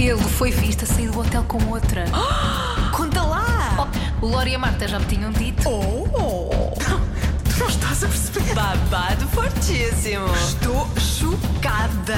[0.00, 2.06] Ele foi visto a sair do hotel com outra.
[2.90, 3.86] Conta lá!
[4.22, 5.68] Oh, Lori e a Marta já me tinham dito.
[5.68, 6.72] Oh!
[7.44, 8.54] Tu não estás a perceber?
[8.54, 10.24] Babado fortíssimo.
[10.34, 12.16] Estou chocada!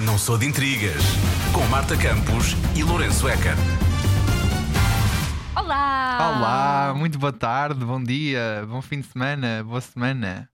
[0.00, 1.04] Não sou de intrigas.
[1.52, 3.54] Com Marta Campos e Lourenço Eker.
[5.54, 6.34] Olá!
[6.36, 10.49] Olá, muito boa tarde, bom dia, bom fim de semana, boa semana.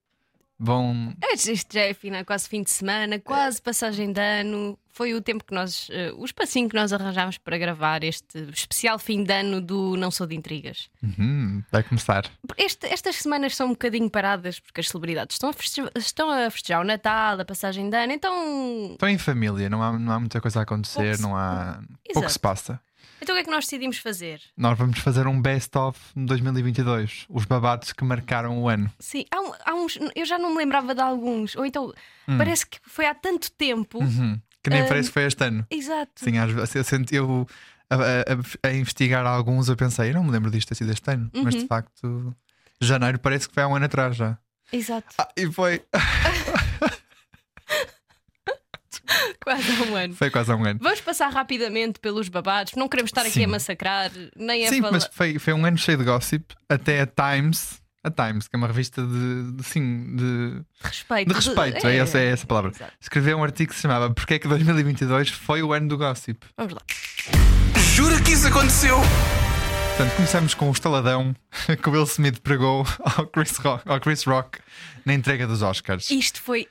[0.59, 1.12] Bom.
[1.34, 4.78] Isto já é final, quase fim de semana, quase passagem de ano.
[4.88, 8.98] Foi o tempo que nós, eh, o espacinho que nós arranjámos para gravar este especial
[8.98, 10.88] fim de ano do Não Sou de Intrigas.
[11.02, 12.24] Uhum, vai começar.
[12.56, 16.50] Este- estas semanas são um bocadinho paradas porque as celebridades estão a, festejar, estão a
[16.50, 18.92] festejar o Natal, a passagem de ano, então.
[18.92, 21.75] Estou em família, não há, não há muita coisa a acontecer, Pouco não há.
[22.05, 22.33] Pouco Exato.
[22.33, 22.80] se passa.
[23.20, 24.41] Então o que é que nós decidimos fazer?
[24.56, 28.91] Nós vamos fazer um best-of de 2022, os babados que marcaram o ano.
[28.98, 29.98] Sim, há, um- há uns.
[30.15, 31.92] Eu já não me lembrava de alguns, ou então
[32.39, 33.98] parece que foi há tanto tempo.
[34.02, 35.65] Uhum, Que nem Ah, parece que foi este ano.
[35.70, 36.12] Exato.
[36.17, 37.47] Sim, às vezes eu, senti- eu
[37.89, 41.09] a, a- a investigar alguns, eu pensei, eu não me lembro disto ter sido este
[41.11, 41.61] ano, mas Uhum.
[41.62, 42.37] de facto,
[42.81, 44.37] janeiro parece que foi há um ano atrás já.
[44.72, 45.06] Exato.
[45.19, 45.83] Ah, e foi,
[49.47, 50.14] Quase há um ano.
[50.14, 50.80] foi quase há um ano.
[50.83, 53.44] Vamos passar rapidamente pelos babados, não queremos estar aqui Sim.
[53.44, 54.92] a massacrar, nem a Sim, falar.
[54.92, 58.58] mas foi, foi um ano cheio de gossip, até a Times, a Times, que é
[58.58, 61.28] uma revista de, de sim, de, respeito.
[61.28, 62.72] de respeito, é, essa, é essa a palavra.
[62.75, 62.92] Exato.
[63.00, 66.44] Escreveu um artigo que se chamava Porquê é que 2022 foi o ano do gossip?
[66.56, 66.81] Vamos lá.
[67.94, 68.97] Jura que isso aconteceu?
[69.97, 71.34] Portanto, começamos com o estaladão
[71.83, 72.84] que o Will Smith pregou
[73.16, 74.58] ao Chris Rock, ao Chris Rock
[75.06, 76.11] na entrega dos Oscars.
[76.11, 76.66] Isto foi.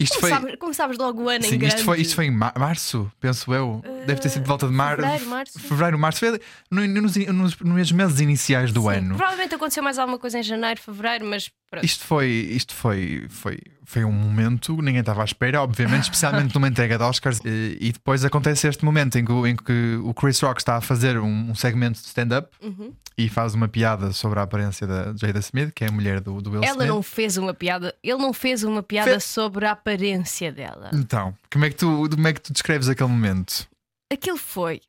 [0.00, 1.74] Isto foi- começámos, começámos logo o ano em Sim, grande.
[1.74, 3.82] isto foi, isto foi em ma- março, penso eu.
[4.06, 4.96] Deve ter sido de volta de mar...
[4.96, 5.58] fevereiro, março.
[5.60, 6.20] Fevereiro, março.
[6.20, 9.16] Foi no- nos, nos, nos meses iniciais do Sim, ano.
[9.16, 11.84] Provavelmente aconteceu mais alguma coisa em janeiro, fevereiro, mas pronto.
[11.84, 16.54] Isto foi, isto foi, foi, foi um momento que ninguém estava à espera, obviamente, especialmente
[16.54, 17.40] numa entrega de Oscars.
[17.44, 20.76] E, e depois acontece este momento em que, o- em que o Chris Rock está
[20.76, 22.92] a fazer um, um segmento de stand-up Uhum.
[23.18, 26.40] e faz uma piada sobre a aparência da Jada Smith, que é a mulher do,
[26.40, 26.88] do Will Ela Smith.
[26.88, 29.24] não fez uma piada, ele não fez uma piada Fez.
[29.24, 30.90] sobre a aparência dela.
[30.92, 33.66] Então, como é, que tu, como é que tu descreves aquele momento?
[34.12, 34.80] Aquilo foi.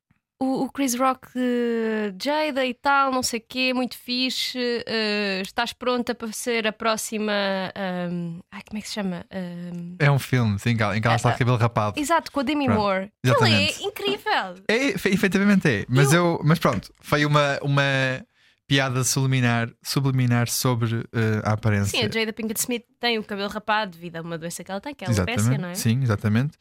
[0.44, 4.60] O, o Chris Rock, eh, Jada e tal, não sei o quê, muito fixe.
[4.86, 7.32] eh, estás pronta para ser a próxima.
[7.76, 9.26] ahm, ai, como é que se chama?
[9.32, 11.98] Ahm, É um filme, sim, em que ela está de cabelo rapado.
[12.00, 13.12] Exato, com a Demi Pronto, Moore.
[13.24, 13.84] Ela é exatamente.
[13.84, 14.56] incrível.
[14.68, 15.86] É, fe- efetivamente é.
[15.88, 17.84] Mas eu, mas pronto, foi uma, uma
[18.68, 22.00] piada subliminar, subliminar sobre eh, a aparência.
[22.00, 24.80] Sim, a Jada Pinkett Smith tem o cabelo rapado devido a uma doença que ela
[24.80, 25.76] tem, que é a alopecia, não é?
[25.76, 26.54] Sim, exatamente.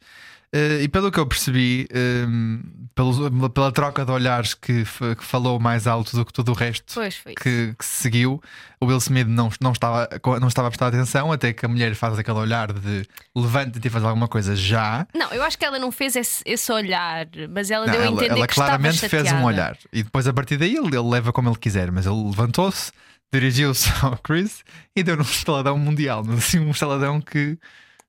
[0.51, 2.59] Eh, e pelo que eu percebi, ehm,
[2.93, 4.83] pelo- pela troca de olhares que,
[5.17, 6.93] que falou mais alto do que todo o resto
[7.41, 8.39] que, que se seguiu,
[8.79, 10.07] o Will Smith não, não, estava,
[10.39, 13.03] não estava a prestar atenção, até que a mulher faz aquele olhar de
[13.35, 15.07] levanta-te e faz alguma coisa já.
[15.15, 18.05] Não, eu acho que ela não fez esse, esse olhar, mas ela Não, deu a
[18.05, 19.75] ela, entender ela que claramente estava fez um olhar.
[19.93, 21.89] E depois, a partir daí, ele, ele leva como ele quiser.
[21.91, 22.91] Mas ele levantou-se,
[23.33, 24.63] dirigiu-se ao Chris
[24.95, 26.23] e deu-lhe um estaladão mundial.
[26.25, 27.57] Mas assim, um estaladão que,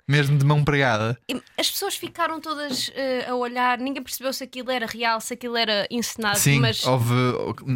[0.06, 1.18] mesmo de mão pregada.
[1.28, 5.32] E As pessoas ficaram todas eh, a olhar, ninguém percebeu se aquilo era real, se
[5.32, 7.14] aquilo era encenado, Sim, mas houve.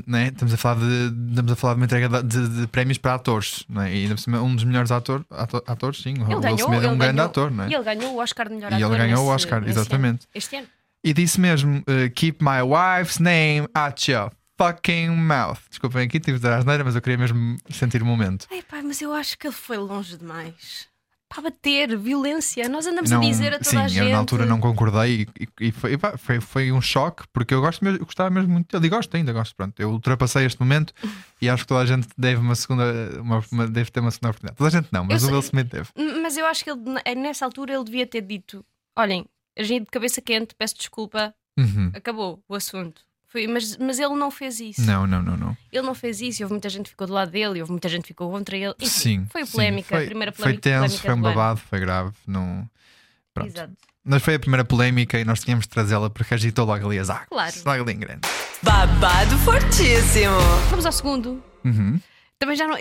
[0.06, 0.28] Né?
[0.28, 3.14] Estamos, a falar de, estamos a falar de uma entrega de, de- de prémios para
[3.14, 3.64] atores.
[3.68, 3.94] Não é?
[3.94, 4.06] E
[4.42, 6.12] um dos melhores ator, ato- atores, sim.
[6.18, 7.68] o ele Will ganhou, Smith é ele um grande ganhou- ator, não é?
[7.70, 8.96] E ele ganhou o Oscar de melhor E ele ator.
[8.98, 10.20] ganhou o nesse- Oscar, nesse exatamente.
[10.24, 10.28] ano.
[10.34, 10.66] Este ano.
[11.02, 15.58] E disse mesmo: eh, Keep my wife's name at your fucking mouth.
[15.70, 18.46] Desculpem aqui, tive de dar a asneira, mas eu queria mesmo sentir o momento.
[18.50, 20.88] Ai, pá, mas eu acho que ele foi longe demais.
[21.28, 22.66] Para bater, violência.
[22.70, 24.02] Nós andamos Não, a dizer a toda sim, a gente.
[24.06, 27.52] eu na altura não concordei e, e- foi, e pá, foi, foi um choque, porque
[27.52, 29.54] eu gosto mesmo, eu gostava mesmo muito dele e gosto ainda, gosto.
[29.54, 30.94] Pronto, eu ultrapassei este momento
[31.40, 34.30] e acho que toda a gente deve uma segunda, uma, uma- deve ter uma segunda
[34.30, 34.56] oportunidade.
[34.56, 35.88] Toda a gente não, mas Eu o Will Smith teve.
[36.22, 36.80] Mas eu acho que ele,
[37.16, 38.64] nessa altura ele devia ter dito:
[38.96, 39.26] olhem,
[39.58, 41.90] agi de cabeça quente, peço desculpa, Uhum.
[41.94, 43.02] acabou o assunto.
[43.28, 44.80] Foi, mas, mas ele não fez isso.
[44.82, 45.56] Não, não, não, não.
[45.70, 47.70] Ele não fez isso e houve muita gente que ficou do lado dele e houve
[47.70, 48.74] muita gente que ficou contra ele.
[48.80, 49.26] Enfim, sim.
[49.30, 49.52] foi sim.
[49.52, 50.62] polémica, Foi, a primeira foi polémica.
[50.62, 52.12] tenso, polémica foi um babado, foi grave.
[52.26, 52.68] Não...
[53.34, 53.48] Pronto.
[53.48, 53.72] Exato.
[54.02, 57.10] Mas foi a primeira polémica e nós tínhamos de trazê-la porque agitou logo ali as
[57.10, 57.28] águas.
[57.28, 57.54] Claro.
[57.66, 58.22] Logo ali em grande.
[58.62, 60.38] Babado fortíssimo.
[60.70, 61.42] Vamos ao segundo.
[61.62, 62.00] Uhum.
[62.38, 62.76] Também já não.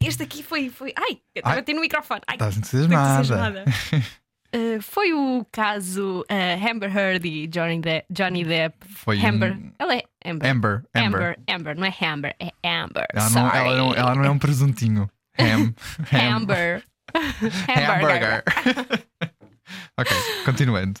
[0.00, 0.70] Este aqui foi.
[0.70, 0.94] foi...
[0.96, 1.60] Ai, eu estava Ai.
[1.60, 2.22] a ter no microfone.
[2.26, 3.64] Ai, Estás entusiasmada.
[4.54, 8.06] Uh, foi o caso uh, Amber Heard e Johnny Depp.
[8.10, 8.76] Johnny Depp.
[8.88, 9.58] Foi um- Amber.
[9.78, 10.50] Ela é Amber.
[10.50, 11.20] Amber, Amber.
[11.20, 11.38] Amber.
[11.48, 13.06] Amber, não é Amber, é Amber.
[13.14, 15.08] Ela, não, ela, não, ela não é um presuntinho.
[15.38, 15.72] Ham.
[16.12, 16.36] Ham.
[16.36, 16.82] Amber.
[17.14, 18.42] Hamburger.
[19.96, 21.00] ok, continuando.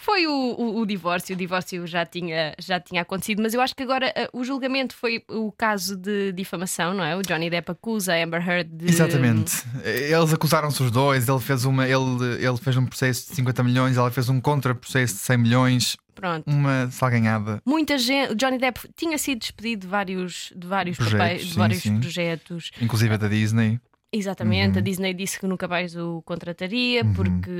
[0.00, 1.34] Foi o, o, o divórcio.
[1.34, 4.94] O divórcio já tinha, já tinha acontecido, mas eu acho que agora uh, o julgamento
[4.94, 7.14] foi o caso de difamação, não é?
[7.14, 8.88] O Johnny Depp acusa a Amber Heard de.
[8.88, 9.62] Exatamente.
[9.84, 13.98] Eles acusaram-se os dois, ele fez, uma, ele, ele fez um processo de 50 milhões,
[13.98, 16.48] ela fez um contra-processo de 100 milhões, Pronto.
[16.48, 17.60] uma salganhada.
[17.66, 18.32] Muita gente.
[18.32, 21.82] O Johnny Depp tinha sido despedido de vários, de vários Projetos, papéis, de sim, vários
[21.82, 22.00] sim.
[22.00, 22.70] projetos.
[22.80, 23.78] Inclusive da Disney.
[24.12, 24.78] Exatamente, Uhum.
[24.78, 27.52] a Disney disse que nunca mais o contrataria porque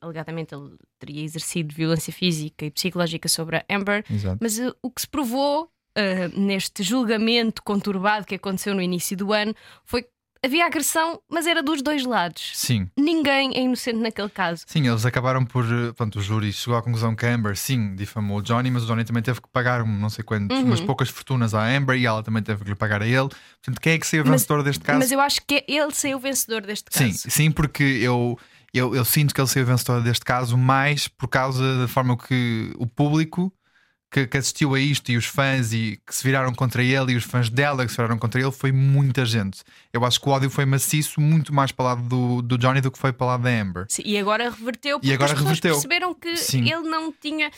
[0.00, 4.04] alegadamente ele teria exercido violência física e psicológica sobre a Amber.
[4.10, 4.38] Exato.
[4.40, 9.32] Mas uh, o que se provou uh, neste julgamento conturbado que aconteceu no início do
[9.32, 9.54] ano
[9.84, 10.04] foi
[10.44, 12.50] havia agressão, mas era dos dois lados.
[12.54, 12.88] Sim.
[12.98, 14.64] Ninguém é inocente naquele caso.
[14.66, 15.64] Sim, eles acabaram por.
[15.64, 18.84] eh, Pronto, o júri chegou à conclusão que a Amber, sim, difamou o Johnny, mas
[18.84, 20.64] o Johnny também teve que pagar não sei quantos, Uhum.
[20.64, 23.28] umas poucas fortunas à Amber e ela também teve que lhe pagar a ele.
[23.28, 24.98] Portanto, quem é que saiu Mas- vencedor deste caso?
[24.98, 27.04] Mas eu acho que ele saiu vencedor deste caso.
[27.12, 28.38] Sim, sim, porque eu,
[28.74, 32.72] eu, eu sinto que ele saiu vencedor deste caso mais por causa da forma que
[32.78, 33.52] o público
[34.12, 37.16] que, que assistiu a isto e os fãs e que se viraram contra ele e
[37.16, 39.62] os fãs dela que se viraram contra ele foi muita gente.
[39.90, 42.82] Eu acho que o ódio foi maciço muito mais para o lado do, do Johnny
[42.82, 43.86] do que foi para o lado da Amber.
[43.88, 45.72] Sim, e agora reverteu porque agora as pessoas reverteu.
[45.72, 46.70] perceberam que Sim.
[46.70, 47.50] ele não tinha.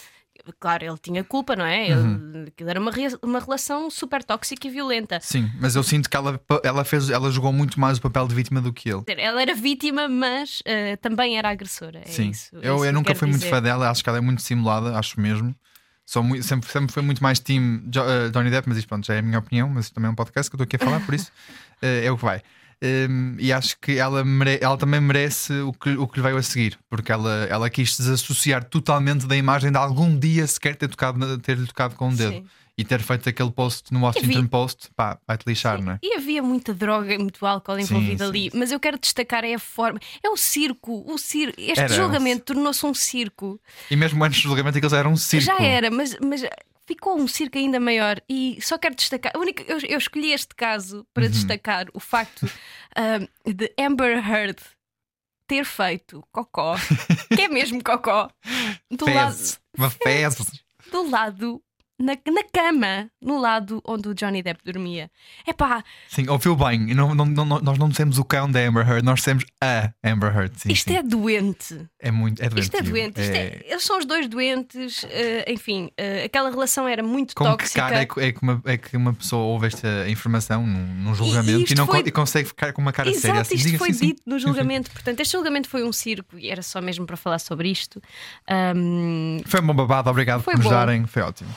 [0.61, 1.97] Claro, ele tinha culpa, não é?
[1.97, 2.45] Uhum.
[2.49, 2.93] Aquilo era uma,
[3.23, 5.19] uma relação super tóxica e violenta.
[5.23, 8.35] Sim, mas eu sinto que ela, ela, fez, ela jogou muito mais o papel de
[8.35, 9.03] vítima do que ele.
[9.17, 12.01] Ela era vítima, mas eh, também era agressora.
[12.05, 13.51] É Sim, isso, é eu, isso eu nunca fui muito dizer.
[13.51, 15.55] fã dela, acho que ela é muito simulada, acho mesmo.
[16.06, 17.39] Sou muito, sempre, sempre foi muito mais
[17.91, 20.09] Jo- eh, Johnny Depp, mas isto pronto, já é a minha opinião, mas isto também
[20.09, 21.31] é um podcast que eu estou aqui a falar, por isso
[21.83, 22.43] eh, é o que vai.
[22.83, 26.37] Um, e acho que ela, mere- ela também merece o que, o que lhe veio
[26.37, 30.89] a seguir, porque ela, ela quis desassociar totalmente da imagem de algum dia sequer ter
[30.89, 32.47] tocado, ter-lhe tocado com o dedo Sim.
[32.76, 35.99] E ter feito aquele post no Washington vi- Post, pá, vai-te lixar, não é?
[36.03, 38.59] E havia muita droga e muito álcool Sim, envolvido sim, ali, sim.
[38.59, 40.00] mas eu quero destacar é a forma.
[40.23, 41.55] É o circo, o circo.
[41.61, 43.61] Este Era, julgamento tornou-se um circo.
[43.91, 45.47] E mesmo antes do julgamento, aqueles eram um circo.
[45.47, 46.43] Já era, mas, mas
[46.87, 48.21] ficou um circo ainda maior.
[48.29, 49.31] E só quero destacar.
[49.35, 51.05] a única- eu, eu escolhi este caso Uhum.
[51.15, 52.50] para destacar o facto
[52.97, 54.59] ah, de Amber Heard
[55.47, 56.75] ter feito cocó,
[57.37, 58.29] que é mesmo cocó,
[58.91, 60.65] do lado, Fezes, uma fezes.
[60.91, 61.62] do lado
[61.99, 65.11] na, na cama, no lado onde o Johnny Depp dormia.
[65.46, 66.91] Epá, Sim, ouviu bem.
[66.91, 69.91] E não, não, não- nós não dissemos o cão da Amber Heard, nós dissemos a
[70.02, 70.52] Amber Heard.
[70.61, 70.96] Sim, isto sim.
[70.96, 71.87] é doente.
[72.00, 72.43] é muito.
[72.43, 73.20] É Isto é doente.
[73.20, 75.05] Isto é- eles são os dois doentes.
[75.08, 77.81] eh, enfim, eh, aquela relação era muito Com que tóxica.
[77.81, 81.14] cara é que, é, que uma, é que uma pessoa ouve esta informação num, num
[81.14, 83.55] julgamento e, isto não foi- co- e consegue ficar com uma cara Exato, séria assim?
[83.55, 84.06] isto Diga, foi sim, sim.
[84.08, 84.91] dito no julgamento.
[84.91, 88.02] Portanto, este julgamento foi um circo e era só mesmo para falar sobre isto.
[88.49, 90.73] Ahm, Foi um bom babado, obrigado Foi por nos bom.
[90.73, 91.50] darem, foi ótimo.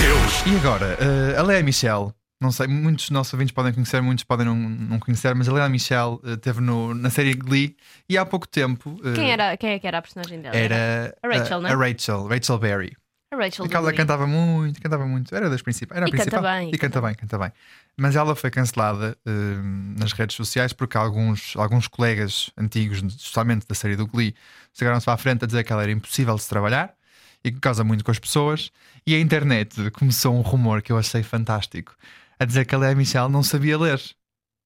[0.00, 0.46] Deus!
[0.46, 2.14] E agora, eh, a Lea Michel.
[2.40, 5.52] Não sei, muitos dos nossos ouvintes podem conhecer, muitos podem não, não conhecer, mas a
[5.52, 7.76] Lea Michel eh, esteve no, na série Glee
[8.08, 8.98] e há pouco tempo.
[9.04, 10.56] eh, quem, era, quem é que era a personagem dela?
[10.56, 11.72] Era A Rachel, não é?
[11.72, 12.92] a Rachel, Rachel Berry.
[13.32, 13.64] A Rachel.
[13.64, 13.96] Aquela Glee.
[13.96, 15.32] cantava muito, cantava muito.
[15.34, 15.96] Era das principais.
[15.96, 16.42] Era a E canta principal.
[16.42, 17.52] bem, E canta bem, canta bem.
[17.96, 19.30] Mas ela foi cancelada eh,
[20.00, 24.34] nas redes sociais porque alguns, alguns colegas antigos, justamente da série do Glee,
[24.76, 26.92] chegaram-se à frente a dizer que ela era impossível de se trabalhar
[27.44, 28.70] e que causa muito com as pessoas.
[29.06, 31.96] E a internet começou um rumor que eu achei fantástico
[32.38, 34.00] a dizer que a Lea Michel não sabia ler.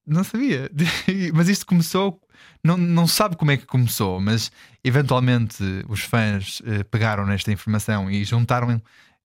[0.07, 0.71] Não sabia.
[1.35, 2.21] mas isto começou.
[2.63, 4.51] Não, não sabe como é que começou, mas
[4.85, 8.81] eventualmente os fãs eh, pegaram nesta informação e juntaram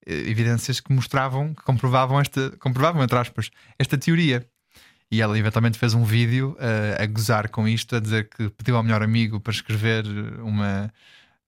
[0.05, 4.45] eh, evidências que mostravam, que comprovavam esta, comprovavam, entre aspas, esta teoria.
[5.11, 8.77] E ela eventualmente fez um vídeo eh, a gozar com isto, a dizer que pediu
[8.77, 10.05] ao melhor amigo para escrever
[10.41, 10.91] uma,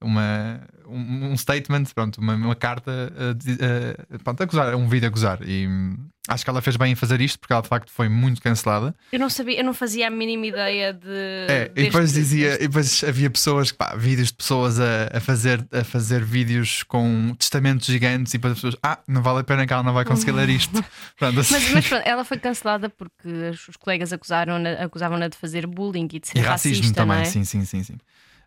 [0.04, 5.06] uma, um, um statement, pronto, uma, uma carta a, a- pronto, a gozar, um vídeo
[5.06, 5.38] a gozar.
[5.46, 5.96] E hum,
[6.28, 8.94] acho que ela fez bem em fazer isto, porque ela de facto foi muito cancelada.
[9.12, 11.08] Eu não sabia, eu não fazia a mínima ideia de.
[11.48, 15.66] É, e depois dizia, e depois havia pessoas pá, vídeos de pessoas a, a fazer,
[15.72, 19.66] a fazer vídeos com testamentos gigantes e depois as pessoas, ah, não vale a pena
[19.66, 20.82] que ela não vai conseguir ler isto.
[21.18, 21.52] Pronto, assim.
[21.54, 23.28] Mas, mas pronto, ela foi cancelada porque
[23.68, 27.22] os colegas acusaram-na acusavam-na de fazer bullying e de ser e racismo racista, também, não
[27.22, 27.26] é?
[27.26, 27.96] sim, sim, sim, sim.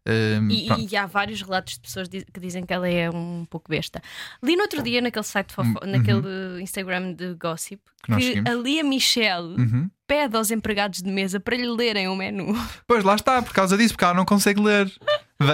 [0.08, 3.70] Hum, E, e há vários relatos de pessoas que dizem que ela é um pouco
[3.70, 4.02] besta.
[4.42, 8.18] Li no outro dia naquele site, fofo- naquele Instagram de Gossip, Uhum.
[8.18, 9.90] Que que a Lia Michelle Uhum.
[10.08, 12.56] pede aos empregados de mesa para lhe lerem o menu.
[12.88, 14.90] Pois lá está, por causa disso, porque ela não consegue ler.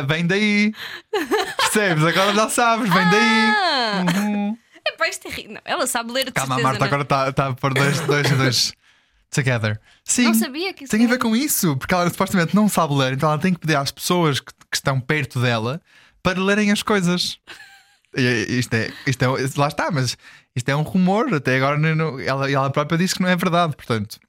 [0.07, 0.71] Vem daí.
[1.57, 2.03] Percebes?
[2.03, 3.49] Agora já sabes, vem daí.
[3.57, 4.05] Ah!
[4.19, 4.57] Uhum.
[4.85, 6.87] Epá, isto é ri- não, ela sabe ler de Calma, a certeza, Marta não é?
[6.89, 8.73] agora está tá a pôr dois, dois dois
[9.33, 9.79] together.
[10.03, 10.23] Sim.
[10.25, 13.13] Não sabia que isso Tem a ver com isso, porque ela supostamente não sabe ler,
[13.13, 15.81] então ela tem que pedir às pessoas que, que estão perto dela
[16.21, 17.37] para lerem as coisas.
[18.15, 20.15] E, isto é, isto é, lá está, mas
[20.55, 21.33] isto é um rumor.
[21.33, 23.75] Até agora não- ela, ela própria disse que não é verdade.
[23.75, 24.19] Portanto,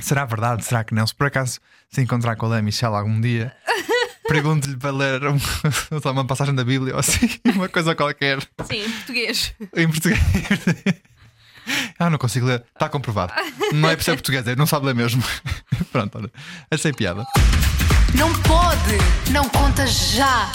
[0.00, 0.64] será verdade?
[0.64, 1.06] Será que não?
[1.06, 3.54] Se por acaso se encontrar com a Lea Michelle algum dia,
[4.26, 5.36] pergunto-lhe para ler um-
[6.10, 9.54] uma passagem da Bíblia ou assim, uma coisa qualquer Sim, em português.
[9.76, 10.20] em português.
[11.98, 12.64] Ah, não consigo ler.
[12.74, 13.32] Está comprovado.
[13.72, 15.22] Não é por ser português, é não sabe ler mesmo.
[15.90, 16.30] Pronto, olha.
[16.70, 17.24] Achei piada.
[18.14, 19.32] Não pode!
[19.32, 20.50] Não conta já!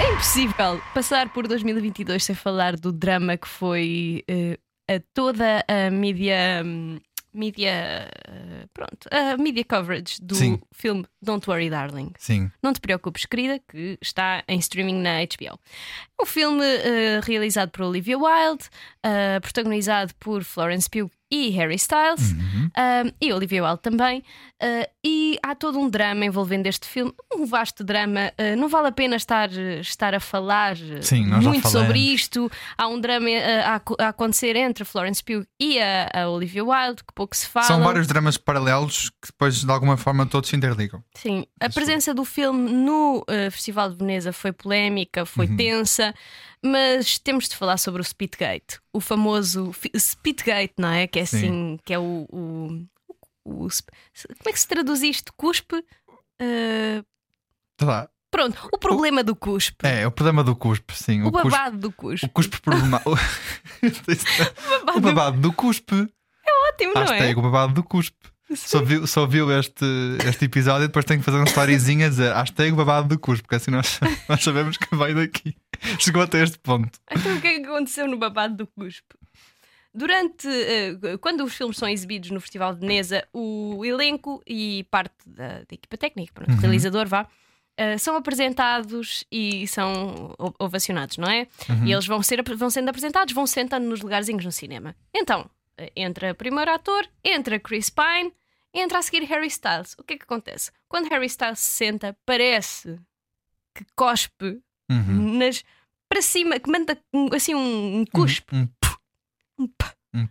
[0.00, 4.58] É impossível passar por 2022 sem falar do drama que foi eh,
[4.90, 6.62] a toda a mídia.
[6.64, 6.98] hum,
[7.32, 8.10] mídia.
[8.28, 10.60] eh, pronto, a mídia coverage do Sim.
[10.72, 12.12] filme Don't Worry Darling.
[12.18, 12.50] Sim.
[12.62, 15.58] Não te preocupes, querida, que está em streaming na HBO.
[16.20, 18.68] Um filme eh, realizado por Olivia Wilde,
[19.02, 22.70] eh, protagonizado por Florence Pugh e Harry Styles, Uhum.
[23.20, 24.22] e Olivia Wilde também.
[24.60, 28.32] eh, e há todo um drama envolvendo este filme, um vasto drama.
[28.38, 32.48] eh, não vale a pena estar, estar a falar eh, Sim, muito sobre isto.
[32.78, 36.62] Há um drama eh, a, a acontecer entre a Florence Pugh e a, a Olivia
[36.64, 37.66] Wilde, que pouco se fala.
[37.66, 41.02] São vários dramas paralelos que depois, de alguma forma, todos se interligam.
[41.16, 45.56] Sim, a presença do filme no Festival de Veneza foi polémica, foi Uhum.
[45.56, 46.14] tensa,
[46.64, 51.06] mas temos de falar sobre o Speedgate, o famoso Speedgate, não é?
[51.06, 51.36] Que é Sim.
[51.36, 52.86] assim, que é o, o-
[53.44, 55.32] o como é que se traduz isto?
[55.36, 55.84] Cuspe?
[56.40, 57.02] Eh,
[57.76, 58.08] Tá lá.
[58.30, 61.22] pronto, o problema do cuspe, É, o problema do cuspe, sim.
[61.22, 62.26] o, cuspe, babado do cuspe.
[62.26, 63.10] o cuspe problemático.
[64.96, 65.94] o babado do cuspe.
[66.68, 67.36] Ótimo, não Hashtag é?
[67.38, 68.31] o babado do cuspe.
[68.56, 69.84] Só viu, só viu este,
[70.26, 73.18] este episódio e depois tenho que fazer uma storyzinha a dizer hashtag o babado do
[73.18, 75.56] cuspe, porque assim nós, nós sabemos que veio daqui.
[75.98, 76.98] Chegou até este ponto.
[77.10, 79.14] Então o que é que aconteceu no babado do cuspe?
[79.94, 85.12] Durante eh, quando os filmes são exibidos no Festival de Veneza, o elenco e parte
[85.26, 87.26] da, da equipa técnica, pronto, o realizador vá,
[87.76, 91.46] eh, são apresentados e são o- ovacionados, não é?
[91.84, 94.96] E eles vão, ser, vão sendo apresentados, vão sentando nos lugarzinhos no cinema.
[95.14, 98.32] Então, eh, entra primeiro ator, entra Chris Pine,
[98.74, 99.94] entra a seguir Harry Styles.
[99.98, 100.70] O que é que acontece?
[100.88, 102.98] Quando Harry Styles se senta, parece
[103.74, 104.60] que cospe
[104.90, 105.38] Uhum.
[105.38, 105.64] nas
[106.08, 106.98] para cima, que manda
[107.34, 108.96] assim um, cuspe Um pff,
[110.14, 110.28] um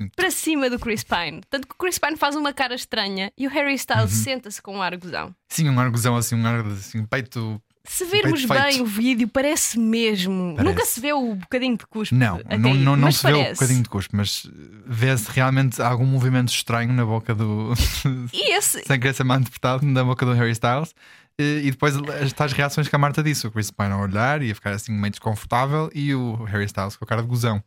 [0.00, 1.40] um para cima do Chris Pine.
[1.48, 4.22] Tanto que o Chris Pine faz uma cara estranha e o Harry Styles Uhum.
[4.24, 5.34] senta-se com um ar gozão.
[5.48, 7.60] Sim, um arguzão assim, um ar assim, peito.
[7.88, 8.48] Se feito.
[8.48, 10.54] bem o vídeo, parece mesmo.
[10.56, 10.74] Parece.
[10.74, 12.14] Nunca se vê o bocadinho de cuspe.
[12.14, 13.54] Não, não, não, não se vê o parece.
[13.54, 14.50] bocadinho de cuspe, mas uh,
[14.86, 17.72] vê-se realmente algum movimento estranho na boca do.
[18.32, 20.94] E esse, sem querer ser mal interpretado, na boca do Harry Styles.
[21.38, 24.42] E e depois as tais reações que a Marta disse: o Chris Pine a olhar
[24.42, 27.62] e a ficar assim meio desconfortável, e o Harry Styles com a cara de gozão.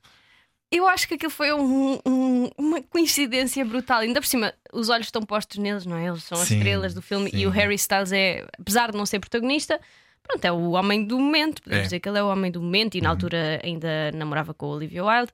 [0.71, 3.99] eu acho que aquilo foi um- um- uma coincidência brutal.
[4.01, 6.07] Ainda por cima, os olhos estão postos neles, não é?
[6.07, 7.45] Eles são as Sim, estrelas do filme e sim.
[7.47, 9.79] o Harry Styles é, apesar de não ser protagonista,
[10.29, 11.61] pronto, é o homem do momento.
[11.61, 11.83] Podemos É.
[11.83, 14.69] dizer que ele é o homem do momento e na altura ainda namorava com a
[14.69, 15.31] Olivia Wilde.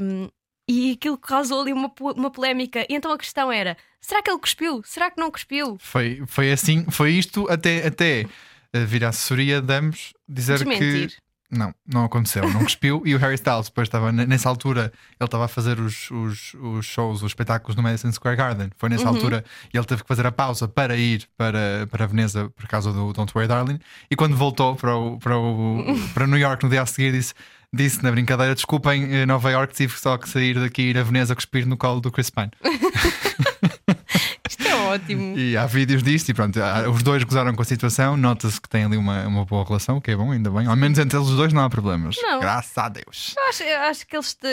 [0.00, 0.28] Um,
[0.68, 2.86] e aquilo causou ali uma, uma polémica.
[2.88, 4.80] E então a questão era: será que ele cuspiu?
[4.84, 5.76] Será que não cuspiu?
[5.80, 8.24] Foi, foi assim, foi isto até, até
[8.74, 11.08] uh, vir a assessoria de ambos dizer Desmentir.
[11.08, 11.16] que.
[11.54, 13.02] Não, não aconteceu, não cuspiu.
[13.04, 14.90] e o Harry Styles, depois estava nessa altura,
[15.20, 18.70] ele estava a fazer os, os, os shows, os espetáculos no Madison Square Garden.
[18.78, 19.16] Foi nessa Uhum.
[19.16, 22.90] altura e ele teve que fazer a pausa para ir para, para Veneza por causa
[22.90, 23.78] do Don't Worry Darling.
[24.10, 27.34] E quando voltou para, o, para, o, para New York no dia a seguir, disse,
[27.70, 31.02] disse na brincadeira: Desculpem, eh, Nova York, tive só que sair daqui e ir a
[31.02, 32.50] Veneza cuspir no colo do Chris Pine.
[34.94, 35.38] Ótimo.
[35.38, 36.58] E há vídeos disto e pronto,
[36.92, 38.16] os dois gozaram com a situação.
[38.16, 40.66] Nota-se que têm ali uma, uma boa relação, o que é bom, ainda bem.
[40.66, 42.16] Ao menos entre eles os dois não há problemas.
[42.20, 42.40] Não.
[42.40, 43.34] Graças a Deus.
[43.36, 44.34] Eu acho, eu acho que eles.
[44.34, 44.48] Te...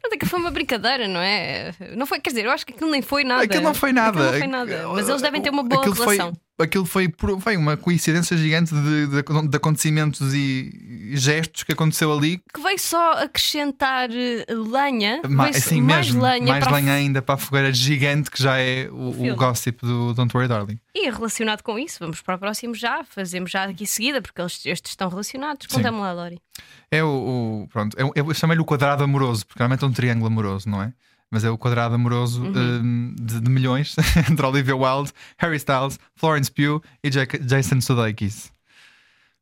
[0.00, 1.72] Pronto, aquilo foi uma brincadeira, não é?
[1.96, 3.44] Não foi, quer dizer, eu acho que aquilo nem foi nada.
[3.44, 4.30] Aquilo não foi nada.
[4.30, 4.88] Aquilo não foi nada.
[4.88, 6.32] Mas eles devem ter uma boa aquilo relação.
[6.32, 12.12] Foi, aquilo foi, foi uma coincidência gigante de, de- de acontecimentos e gestos que aconteceu
[12.12, 12.40] ali.
[12.52, 15.20] Que veio só acrescentar eh, lenha.
[15.28, 18.88] Ma- assim mais mesmo, lenha mais lenha ainda para a fogueira gigante que já é
[18.90, 20.78] o, o gossip do Don't Worry Darling.
[20.94, 24.60] E relacionado com isso, vamos para o próximo já, fazemos já aqui seguida, porque eles,
[24.64, 25.66] estes estão relacionados.
[25.66, 26.38] Conta-me lá, Lori.
[26.90, 27.08] É o,
[27.64, 30.68] o- pronto, é, o- eu chamei-lhe o quadrado amoroso, porque realmente é um triângulo amoroso,
[30.68, 30.92] não é?
[31.34, 32.52] Mas é o quadrado amoroso Uhum.
[32.82, 33.94] hum, de, de milhões
[34.30, 38.52] entre Olivia Wilde, Harry Styles, Florence Pugh e Jack- Jason Sudeikis.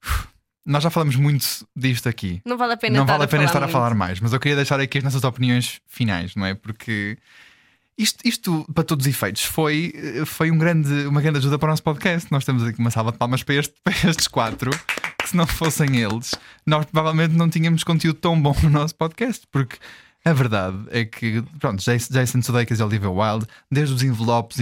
[0.05, 0.27] Uf,
[0.65, 1.45] Nós já falamos muito
[1.77, 2.41] disto aqui.
[2.47, 4.21] Não vale a pena não estar vale a pena a estar falar a falar mais,
[4.21, 6.55] mas eu queria deixar aqui as nossas opiniões finais, não é?
[6.55, 7.19] Porque
[7.99, 9.93] isto, isto para todos os efeitos, foi,
[10.25, 12.31] foi um grande, uma grande ajuda para o nosso podcast.
[12.33, 14.71] Nós temos aqui uma salva de palmas para, este- para estes quatro,
[15.21, 16.35] que se não fossem eles,
[16.67, 19.77] nós provavelmente não tínhamos conteúdo tão bom no nosso podcast, porque.
[20.25, 24.57] A verdade é que, pronto, Jason Sudeikis e Olivia Wilde, desde os envelopes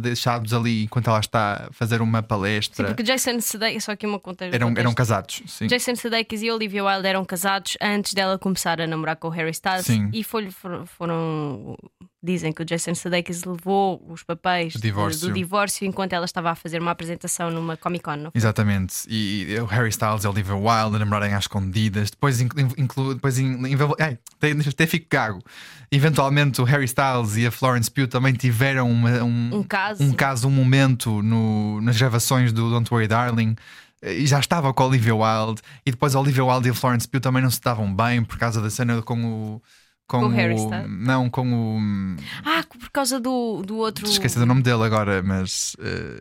[0.00, 4.06] deixados ali enquanto ela está a fazer uma Sim, palestra, porque Jason Sudeikis, só aqui
[4.06, 4.46] uma conta.
[4.46, 5.42] eram, eram casados.
[5.46, 5.66] Sim.
[5.66, 9.50] Jason Sudeikis e Olivia Wilde eram casados antes dela começar a namorar com o Harry
[9.50, 10.08] Styles Sim.
[10.14, 10.50] e foi,
[10.86, 11.76] foram
[12.24, 15.26] Dizem que o Jason Sudeikis levou os papéis divórcio.
[15.28, 18.30] do divórcio enquanto ela estava a fazer uma apresentação numa Comic Con.
[18.32, 18.94] Exatamente.
[19.08, 22.10] E, e o Harry Styles e a Olivia Wilde a namorarem às escondidas.
[22.10, 25.40] Depois, inclu, inclu- depois envolve- ai, até, até fico gago.
[25.90, 30.02] Eventualmente, o Harry Styles e a Florence Pugh também tiveram uma- um, Um caso.
[30.02, 33.56] um caso, um momento no- nas gravações do Don't Worry Darling.
[34.00, 35.60] E já estava com a Olivia Wilde.
[35.84, 38.38] E depois a Olivia Wilde e a Florence Pugh também não se estavam bem por
[38.38, 39.62] causa da cena com o.
[40.12, 40.90] Com, Com o Harry Styles?
[40.90, 42.16] Não, com o.
[42.44, 44.06] Ah, por causa do, do outro.
[44.06, 45.74] Esqueci do nome dele agora, mas.
[45.80, 46.20] eh,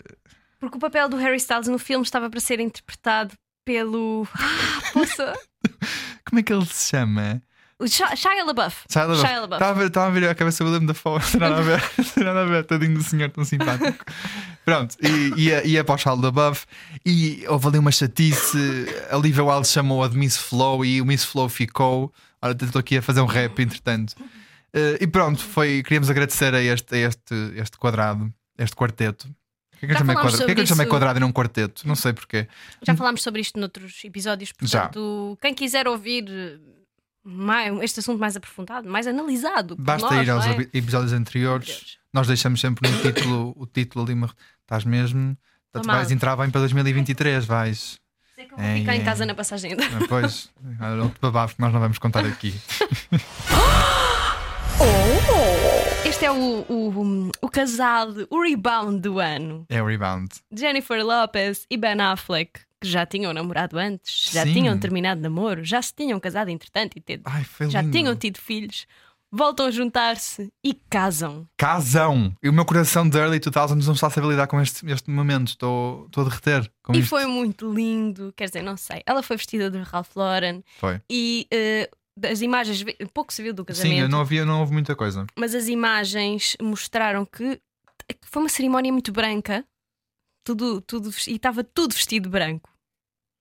[0.61, 3.33] Porque o papel do Harry Styles no filme estava para ser interpretado
[3.65, 4.25] pelo.
[4.33, 5.33] Ah, poça.
[6.25, 7.41] como é que ele se chama?
[7.77, 8.83] O Shia Shia LaBeouf.
[8.89, 9.27] Shia LaBeouf.
[9.27, 9.53] Shia LaBeouf.
[9.55, 10.93] Estava a ver- Estava a ver a cabeça do William da
[11.37, 11.83] nada a ver.
[12.23, 12.63] Nada a ver.
[12.63, 14.05] Tadinho do senhor tão simpático.
[14.63, 16.65] Pronto, e ia, ia para o Shia LaBeouf
[17.05, 18.57] e houve ali uma chatice.
[19.11, 22.13] A Olivia Wilde chamou-a de Miss Flow e o Miss Flow ficou.
[22.41, 24.15] Ora, estou aqui a fazer um rap, entretanto.
[24.73, 29.27] Eh, e pronto, foi, queríamos agradecer a este, a este, este quadrado, este quarteto.
[29.71, 30.37] Porquê que Já chamei falámos quadrado?
[30.47, 30.89] Porquê que eu chamei isso.
[30.91, 31.87] quadrado e não quarteto?
[31.87, 32.47] Não sei porquê.
[32.83, 34.81] Já falámos sobre isto noutros episódios, Já.
[34.81, 36.57] portanto, quem quiser ouvir eh,
[37.23, 39.75] mais, este assunto mais aprofundado, mais analisado.
[39.77, 40.51] Basta nós, ir aos é?
[40.51, 41.67] epi- episódios anteriores.
[41.67, 41.97] Deus.
[42.13, 44.13] Nós deixamos sempre no título o título ali.
[44.61, 45.37] Estás mesmo.
[45.71, 47.99] Portanto, vais entrar bem para 2023, vais.
[48.41, 48.95] Sei que eu vou É, ficar é.
[48.95, 49.73] em casa na passagem.
[49.73, 52.53] Ah, Pois, era outro babado que nós não vamos contar aqui.
[56.05, 59.65] Este é o, o, o casal, o rebound do ano.
[59.69, 60.29] É o rebound.
[60.51, 64.53] Jennifer Lopez e Ben Affleck, que já tinham namorado antes, já Sim.
[64.53, 68.87] tinham terminado namoro, já se tinham casado entretanto e tido- Ai, já tinham tido filhos,
[69.31, 71.47] voltam a juntar-se e casam.
[71.57, 72.35] Casão!
[72.43, 75.09] E o meu coração de early 2000s não está a saber lidar com este, este
[75.09, 75.47] momento.
[75.49, 77.09] Estou, estou a derreter com E isto.
[77.09, 79.01] foi muito lindo, quer dizer, não sei.
[79.05, 81.01] Ela foi vestida de Ralph Lauren Foi.
[81.09, 81.89] e eh,
[82.29, 82.83] as imagens,
[83.13, 85.25] pouco se viu do casamento, Sim, eu não havia, não houve muita coisa.
[85.37, 87.59] mas as imagens mostraram que
[88.23, 89.63] foi uma cerimónia muito branca.
[90.43, 92.67] Tudo, tudo, e estava tudo vestido de branco.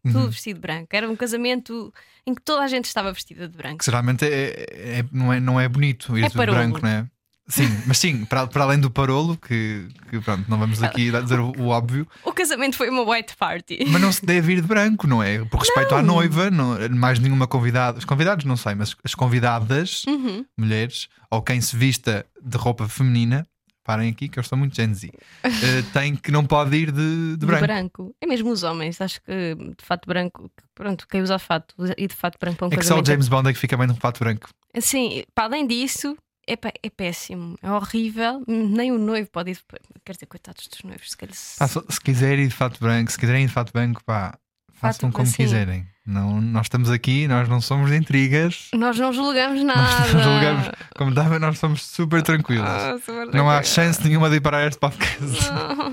[0.02, 0.30] Tudo Uhum.
[0.30, 0.88] vestido de branco.
[0.92, 1.92] Era um casamento
[2.26, 3.78] em que toda a gente estava vestida de branco.
[3.78, 4.66] Que geralmente é,
[5.00, 7.06] é- não, é, não é bonito ir É de branco, não é?
[7.48, 11.40] Sim, mas sim, para, para além do parolo, que, que pronto, não vamos aqui dizer
[11.40, 13.86] o, o óbvio, O casamento foi uma white party.
[13.88, 15.44] mas não se deve ir de branco, não é?
[15.44, 20.04] Por respeito à noiva, não, mais nenhuma convidada, os convidados não sei, mas as convidadas,
[20.06, 20.44] Uhum.
[20.56, 23.44] mulheres, ou quem se vista de roupa feminina,
[23.90, 25.10] parem aqui que eu estou muito Gen Z,
[25.44, 25.50] eh,
[25.92, 27.66] tem que não pode ir de, de De branco.
[27.66, 28.16] branco.
[28.20, 29.00] É mesmo os homens.
[29.00, 32.70] Acho que de fato branco, pronto, quem usa fato e de fato branco para um
[32.72, 33.04] É que só o.
[33.04, 34.48] James Bond é que fica bem de fato branco.
[34.80, 36.16] Sim, para além disso,
[36.48, 38.42] é, é péssimo, é horrível.
[38.46, 39.58] Nem o noivo pode ir.
[40.04, 41.36] Quer dizer, coitados dos noivos, se calhar.
[41.58, 44.38] Ah, se quiserem ir de fato branco, se quiserem ir de fato branco, pá,
[44.80, 45.36] façam como assim.
[45.44, 45.86] quiserem.
[46.06, 48.68] Não, nós estamos aqui, nós não somos de intrigas.
[48.74, 50.12] Nós não julgamos Nós nada.
[50.12, 52.66] não julgamos, como estava, nós somos super tranquilos.
[52.68, 55.38] Ah, super Não há chance nenhuma de ir parar este podcast.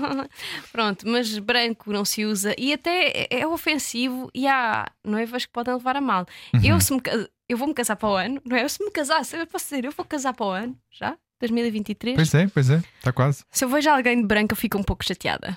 [0.72, 5.74] Pronto, mas branco não se usa e até é- ofensivo e há noivas que podem
[5.74, 6.26] levar a mal.
[6.54, 6.60] Uhum.
[6.64, 7.00] Eu, se me,
[7.48, 8.64] eu vou me casar para o ano, não é?
[8.64, 11.14] Eu se me casasse, eu posso dizer, eu vou casar para o ano, já?
[11.40, 12.16] 2023.
[12.16, 13.44] Pois é, pois é, está quase.
[13.52, 15.56] Se eu vejo alguém de branco, eu fico um pouco chateada.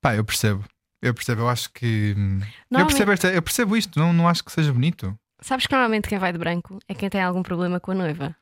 [0.00, 0.64] Pá, eu percebo.
[1.06, 2.14] Eu percebo, eu acho que.
[2.70, 5.16] Eu percebo, esta, eu percebo isto, não, não acho que seja bonito.
[5.40, 8.34] Sabes que normalmente quem vai de branco é quem tem algum problema com a noiva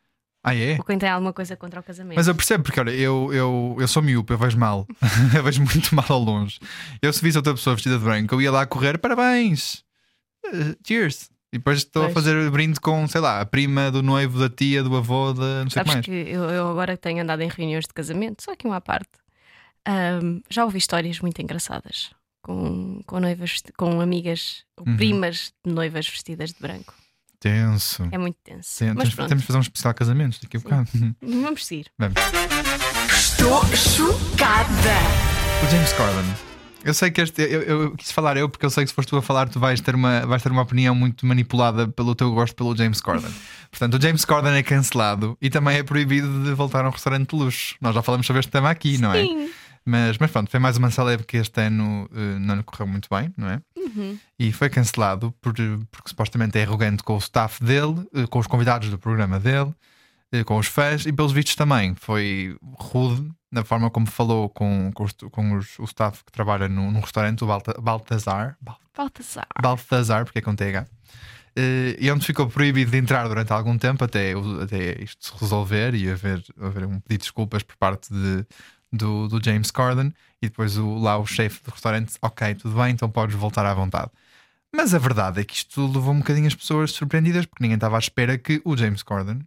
[0.45, 0.77] Ah, é?
[0.79, 2.17] ou quem tem alguma coisa contra o casamento.
[2.17, 4.87] Mas eu percebo, porque olha, eu, eu, eu sou miúpe, eu vejo mal.
[5.37, 6.59] eu vejo muito mal ao longe.
[7.03, 9.85] Eu, se visse outra pessoa vestida de branco, eu ia lá correr, parabéns!
[10.45, 11.31] Eh, cheers!
[11.53, 12.13] E depois estou Pois.
[12.13, 15.63] a fazer brinde com, sei lá, a prima do noivo, da tia, do avô, da
[15.65, 16.05] não sei o que Sabes mais.
[16.07, 19.11] que eu, eu agora tenho andado em reuniões de casamento, só aqui uma parte.
[19.87, 22.11] ahm, já ouvi histórias muito engraçadas
[22.45, 24.97] com, com noivas, com amigas ou Uhum.
[24.97, 26.93] primas de noivas vestidas de branco.
[27.41, 28.07] Tenso.
[28.13, 28.79] É muito tenso.
[28.79, 30.65] Tem- Mas temos, pronto, temos de fazer um especial casamentos daqui a Sim.
[30.65, 30.89] bocado.
[31.43, 31.87] vamos seguir.
[31.99, 32.15] Vamos.
[33.13, 34.95] Estou chocada.
[35.67, 36.25] O James Corden.
[36.85, 37.41] Eu sei que este.
[37.41, 39.59] Eu, eu quis falar eu, porque eu sei que se fores tu a falar, tu
[39.59, 43.31] vais ter uma, vais ter uma opinião muito manipulada pelo teu gosto pelo James Corden.
[43.71, 47.31] Portanto, o James Corden é cancelado e também é proibido de voltar a um restaurante
[47.31, 47.75] de luxo.
[47.81, 49.23] Nós já falamos sobre este tema aqui, não é?
[49.23, 49.51] Sim.
[49.87, 53.09] Mas, mas pronto, foi mais uma celebre que este ano eh, não lhe correu muito
[53.11, 53.61] bem, não é?
[53.77, 54.19] Uhum.
[54.39, 58.47] E foi cancelado por, porque supostamente é arrogante com o staff dele, eh, com os
[58.47, 59.75] convidados do programa dele,
[60.33, 61.95] eh, com os fãs e pelos vistos também.
[61.97, 66.67] Foi rude na forma como falou com, com, os, com os- o staff que trabalha
[66.69, 68.57] no, num restaurante, o Balta, Baltazar.
[68.63, 69.47] Bal- Baltazar.
[69.61, 70.87] Baltazar, porque é com TH.
[71.57, 75.95] Eh, e onde ficou proibido de entrar durante algum tempo até, até isto se resolver
[75.95, 78.45] e haver, haver um pedido de desculpas por parte de,
[78.95, 82.93] do, do James Corden e depois o, lá o chefe do restaurante, ok, tudo bem,
[82.93, 84.11] então podes voltar à vontade.
[84.75, 87.97] Mas a verdade é que isto levou um bocadinho as pessoas surpreendidas porque ninguém estava
[87.97, 89.41] à espera que o James Corden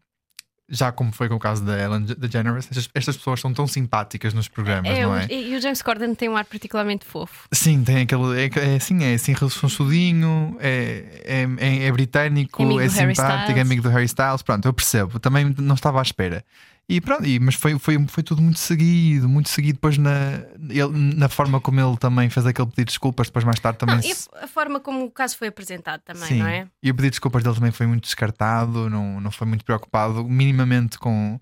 [0.69, 4.33] já como foi com o caso da Ellen DeGeneres, estas, estas pessoas são tão simpáticas
[4.33, 5.27] nos programas, É, não é?
[5.29, 7.47] E o James Corden tem um ar particularmente fofo.
[7.51, 8.37] Sim, tem aquele.
[8.37, 13.61] É, é assim, é assim, responsadinho, é, é, é, é britânico, Amigo é simpático, é
[13.61, 14.41] amigo do Harry Styles.
[14.41, 15.19] Pronto, eu percebo.
[15.19, 16.43] Também não estava à espera.
[16.89, 21.15] E pronto, e- mas foi, foi, foi tudo muito seguido, muito seguido depois na, ele-
[21.15, 23.95] na forma como ele também fez aquele pedido de desculpas, depois mais tarde também.
[23.97, 26.39] Não, e se- a, a forma como o caso foi apresentado também, Sim.
[26.39, 26.65] não é?
[26.81, 30.23] E o pedido de desculpas dele também foi muito descartado, não, não foi muito preocupado,
[30.23, 31.37] minimamente com,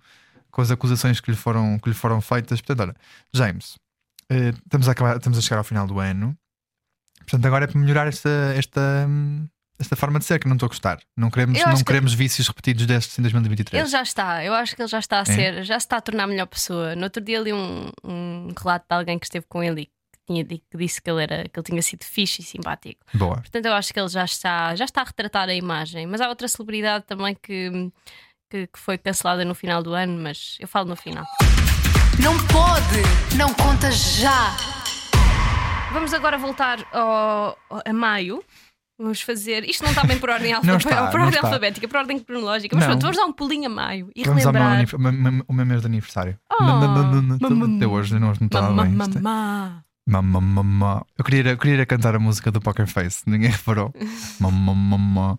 [0.49, 2.59] com as acusações que lhe foram, que lhe foram feitas.
[2.59, 2.95] Portanto, olha,
[3.31, 3.75] James,
[4.31, 6.35] eh, estamos, a acabar, estamos a chegar ao final do ano,
[7.19, 9.47] portanto, agora é para melhorar esta, esta, hum,
[9.79, 10.99] esta forma de ser que não estou a gostar.
[11.17, 13.81] Não queremos, não que- queremos vícios repetidos destes em 2023.
[13.81, 15.25] Ele já está, eu acho que ele já está a É?
[15.25, 16.95] ser, já se está a tornar a melhor pessoa.
[16.95, 19.91] No outro dia li um, um relato de alguém que esteve com ele e que,
[20.27, 22.99] tinha, que disse que ele, era, que ele tinha sido fixe e simpático.
[23.13, 23.35] Boa.
[23.37, 26.07] Portanto, eu acho que ele já está, já está a retratar a imagem.
[26.07, 27.91] Mas há outra celebridade também que,
[28.49, 31.25] que, que foi cancelada no final do ano, mas eu falo no final.
[32.23, 33.35] Não pode!
[33.37, 34.55] Não conta já!
[35.91, 38.43] Vamos agora voltar ao- ao- a maio.
[38.97, 39.67] Vamos fazer.
[39.69, 40.65] Isto não está bem por ordem, alfa...
[40.67, 42.75] Não está, por ordem alfabética, por ordem cronológica.
[42.75, 42.91] Mas Não.
[42.91, 44.77] pronto, vamos dar um pulinho a maio e Vamos ao meu, relembrar.
[44.79, 46.39] anif- ma- ma- o meu mês de aniversário.
[46.49, 46.63] Oh.
[47.75, 48.97] Até hoje não estava bem.
[48.97, 51.03] Isto é- Mamá.
[51.17, 53.93] Eu queria, eu queria ir a cantar a música do Poker Face, ninguém reparou.
[54.39, 55.35] Mamma, mamma.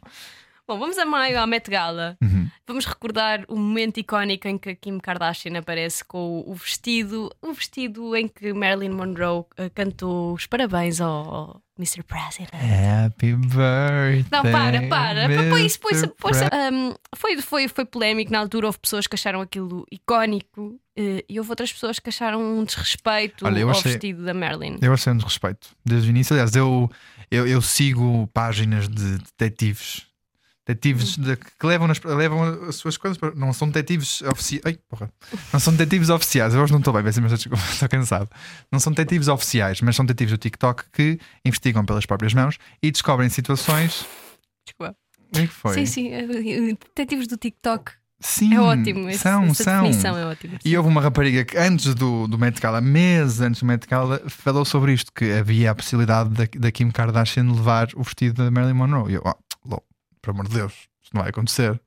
[0.68, 2.16] Bom, vamos a maio à Met Gala.
[2.20, 2.48] Uhum.
[2.66, 8.16] Vamos recordar o momento icónico em que Kim Kardashian aparece com o vestido, o vestido
[8.16, 12.02] em que Marilyn Monroe eh, cantou os parabéns ao, ao Mr.
[12.04, 12.50] President.
[12.54, 14.24] Happy birthday.
[14.32, 15.28] Não, para, para.
[15.50, 16.14] Põe isso, põe isso, Mr.
[16.18, 16.44] põe isso.
[16.48, 18.66] Pre- Um, foi, foi, foi polémico na altura.
[18.66, 23.44] Houve pessoas que acharam aquilo icónico eh, e houve outras pessoas que acharam um desrespeito
[23.46, 24.78] Olha, ao achei- vestido da Marilyn.
[24.80, 26.32] Eu achei um desrespeito desde o início.
[26.34, 26.90] Aliás, eu,
[27.30, 30.06] eu, eu sigo páginas de detetives.
[30.66, 33.32] Detetives de- que levam, nas- levam as suas coisas para.
[33.34, 34.62] Não são detetives oficiais.
[35.52, 36.54] Não são detetives oficiais.
[36.54, 38.28] Eu hoje não estou bem, mas desculpa, estou cansado.
[38.72, 42.90] Não são detetives oficiais, mas são detetives do TikTok que investigam pelas próprias mãos e
[42.90, 44.04] descobrem situações.
[44.66, 44.96] Desculpa.
[45.28, 45.74] O que é que foi?
[45.74, 46.10] Sim, sim.
[46.96, 47.92] Detetives do TikTok.
[48.18, 49.08] Sim, É ótimo.
[49.10, 49.82] esse- São, essa são.
[49.84, 50.58] definição é ótima.
[50.64, 54.22] E houve uma rapariga que antes do, do Met Gala, meses antes do Met Gala,
[54.26, 58.50] falou sobre isto: que havia a possibilidade da, da Kim Kardashian levar o vestido da
[58.50, 59.12] Marilyn Monroe.
[59.12, 59.34] E eu, oh,
[60.26, 61.80] por amor de Deus, isto não vai acontecer.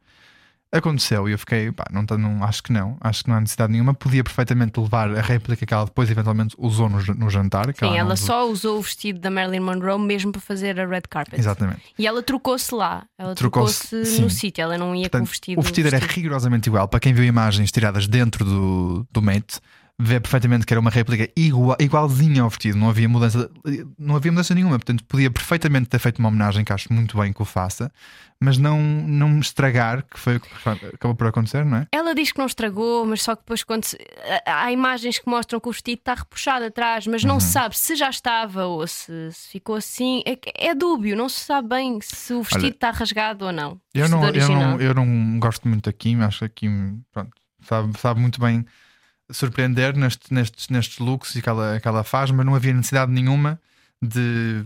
[0.72, 3.42] Aconteceu e eu fiquei, pá, não, tá- não, acho que não, acho que não há
[3.42, 3.92] necessidade nenhuma.
[3.92, 7.74] Podia perfeitamente levar a réplica que ela depois eventualmente usou no, no jantar.
[7.74, 8.28] que Sim, ela usou.
[8.28, 11.40] só usou o vestido da Marilyn Monroe mesmo para fazer a red carpet.
[11.40, 11.82] Exatamente.
[11.98, 13.04] E ela trocou-se lá.
[13.18, 14.62] Ela Trocou-se, trocou-se no sítio.
[14.62, 15.60] Ela não ia com o Portanto, vestido.
[15.60, 16.88] o vestido era rigorosamente igual.
[16.88, 19.60] Para quem viu imagens tiradas dentro do, do Met,
[20.02, 22.78] vê perfeitamente que era uma réplica igual, igualzinha ao vestido.
[22.78, 23.52] Não havia mudança,
[23.98, 24.78] não havia mudança nenhuma.
[24.80, 27.92] Portanto, podia perfeitamente ter feito uma homenagem, que acho muito bem que o faça,
[28.40, 30.48] mas não, não estragar, que foi o que
[30.96, 31.88] acabou por acontecer, não é?
[31.92, 33.98] Ela diz que não estragou, mas só que depois quando se-
[34.46, 37.28] há imagens que mostram que o vestido está repuxado atrás, mas Uhum.
[37.32, 40.24] não se sabe se já estava ou se, se ficou assim.
[40.26, 43.82] É, é dúbio, não se sabe bem se o vestido Olha, está rasgado ou não.
[43.94, 47.32] Eu não, eu, não, eu não gosto muito da Kim, acho que a Kim pronto,
[47.62, 48.66] sabe, sabe muito bem
[49.32, 53.12] surpreender nestes, nestes, nestes looks e que ela, que ela faz, mas não havia necessidade
[53.12, 53.60] nenhuma
[54.02, 54.64] de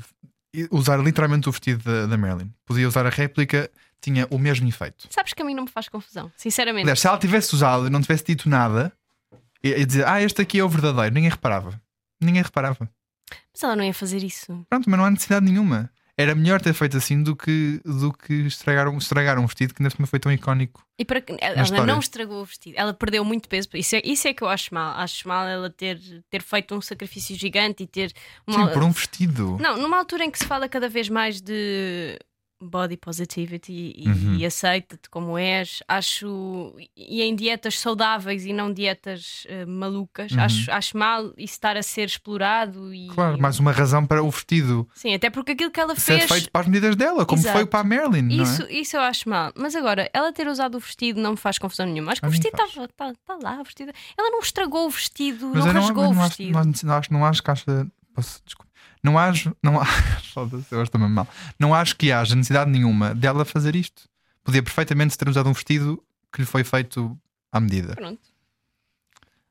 [0.72, 2.50] usar literalmente o vestido da, da Marilyn.
[2.66, 5.08] Podia usar a réplica, tinha o mesmo efeito.
[5.10, 6.84] Sabes que a mim não me faz confusão, sinceramente.
[6.84, 8.92] Aliás, se ela tivesse usado e não tivesse dito nada,
[9.64, 11.82] e, e dizer, ah, este aqui é o verdadeiro, ninguém reparava.
[12.22, 12.90] Ninguém reparava.
[13.54, 14.66] Mas ela não ia fazer isso.
[14.70, 15.90] Pronto, mas não há necessidade nenhuma.
[16.18, 19.82] Era melhor ter feito assim do que, do que estragar, um, estragar um vestido que
[19.82, 20.86] ainda cima foi tão icónico.
[21.00, 23.68] E para que- ela não estragou o vestido, ela perdeu muito peso.
[23.74, 24.96] Isso é, isso é que eu acho mal.
[25.00, 26.00] Acho mal ela ter,
[26.30, 28.14] ter feito um sacrifício gigante e ter
[28.46, 28.68] uma.
[28.68, 29.58] Sim, por um vestido.
[29.60, 32.20] Não, numa altura em que se fala cada vez mais de
[32.64, 34.36] body positivity e, Uhum.
[34.36, 36.74] e aceita-te como és, acho.
[36.96, 41.84] E em dietas saudáveis e não dietas eh, malucas, acho, acho mal isso estar a
[41.84, 43.08] ser explorado e.
[43.08, 43.14] Uhum.
[43.16, 46.26] Claro, mais uma razão para o vestido Sim, até porque aquilo que ela fez.
[46.26, 47.58] feito para as medidas dela, como Exato.
[47.58, 48.74] foi para a Marilyn, não Isso, é?
[48.74, 49.52] isso eu acho mal.
[49.56, 52.12] Mas agora, ela ter usado o vestido não me faz confusão nenhuma.
[52.12, 53.60] Acho que A o vestido estava tá, tá lá.
[53.62, 53.92] O vestido...
[54.18, 56.52] Ela não estragou o vestido, Mas não rasgou o não, acho, vestido.
[56.54, 57.88] não, acho, não, acho, não acho que acha.
[58.16, 58.72] Posso, desculpa.
[59.04, 59.84] Não acho, não
[60.34, 61.28] foda-se, eu estou mesmo mal.
[61.60, 64.04] Não acho que haja necessidade nenhuma dela fazer isto.
[64.44, 67.18] Podia perfeitamente ter usado um vestido que lhe foi feito
[67.52, 67.96] à medida.
[67.96, 68.22] Pronto.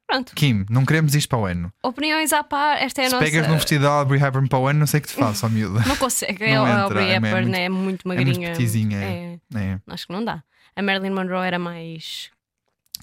[0.06, 0.34] Pronto.
[0.34, 1.72] Kim, não queremos isto para o ano.
[1.82, 3.24] Opiniões à par, esta é a Se nossa.
[3.24, 5.46] pegas num vestido da Aubrey Hepburn para o ano, não sei o que te faço,
[5.46, 5.80] ó miúda.
[5.86, 6.52] Não consegue.
[6.54, 8.50] Não a entra, Aubrey é Hepburn muito- é muito é muito magrinha.
[8.52, 9.80] petizinha, É, É.
[9.86, 10.42] Acho que não dá.
[10.76, 12.30] A Marilyn Monroe era mais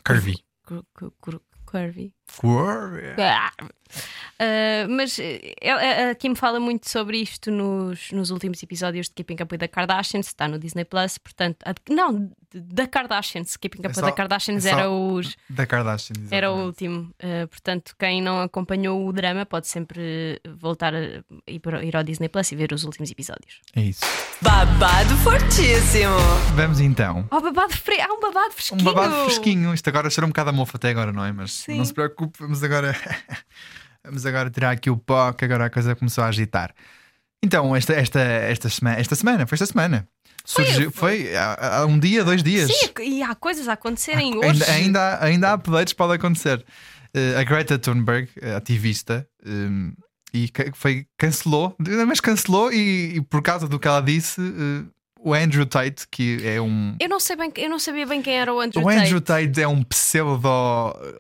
[0.06, 0.36] Curvy.
[0.66, 2.14] cur- cur- cur- curvy.
[4.40, 4.60] Glória.
[4.86, 4.86] Ah.
[4.86, 5.54] Ah, mas eh,
[6.12, 9.68] a, Kim fala muito sobre isto nos, nos últimos episódios de Keeping Up with the
[9.68, 14.06] Kardashians, está no Disney Plus, portanto, a- não, da Kardashians, Keeping Up É with só-
[14.06, 15.36] the Kardashians é era os.
[15.50, 16.16] Da Kardashian.
[16.32, 21.00] Era o último, Ah, portanto, quem não acompanhou o drama pode sempre voltar a
[21.48, 23.60] ir, para- ir ao Disney Plus e ver os últimos episódios.
[23.76, 24.02] É isso.
[24.42, 26.16] Babado fortíssimo.
[26.56, 27.28] Vamos então.
[27.32, 28.00] Oh, babado fre...
[28.00, 28.84] Há um babado Um fresquinho!
[28.84, 29.74] babado fresquinho.
[29.74, 31.32] Isto agora cheira um bocado a mofo até agora, não é?
[31.34, 31.78] Mas Sim.
[31.78, 32.96] não se preocupe, vamos agora.
[34.06, 36.74] vamos agora tirar aqui o pó, que agora a coisa começou a agitar.
[37.44, 40.08] Então, esta, esta, esta, semana, esta semana, foi esta semana.
[40.44, 42.70] Surgiu, foi há, há um dia, dois dias.
[42.72, 44.64] Sim, e há coisas a acontecerem hoje.
[44.64, 46.66] Ainda, ainda, há- ainda há updates, pode acontecer.
[47.14, 49.94] Eh, a Greta Thunberg, eh, ativista, um,
[50.34, 51.76] e ca- foi, cancelou,
[52.08, 54.86] mas cancelou, e, e por causa do que ela disse, eh,
[55.22, 56.96] o Andrew Tate, que é um.
[57.00, 59.00] Eu não, sei bem, eu não sabia bem quem era o Andrew O Tate.
[59.02, 60.48] Andrew Tate é um pseudo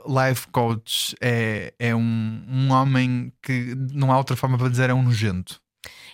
[0.07, 4.93] life coach, é, é um, um homem que não há outra forma para dizer, é
[4.93, 5.62] um nojento.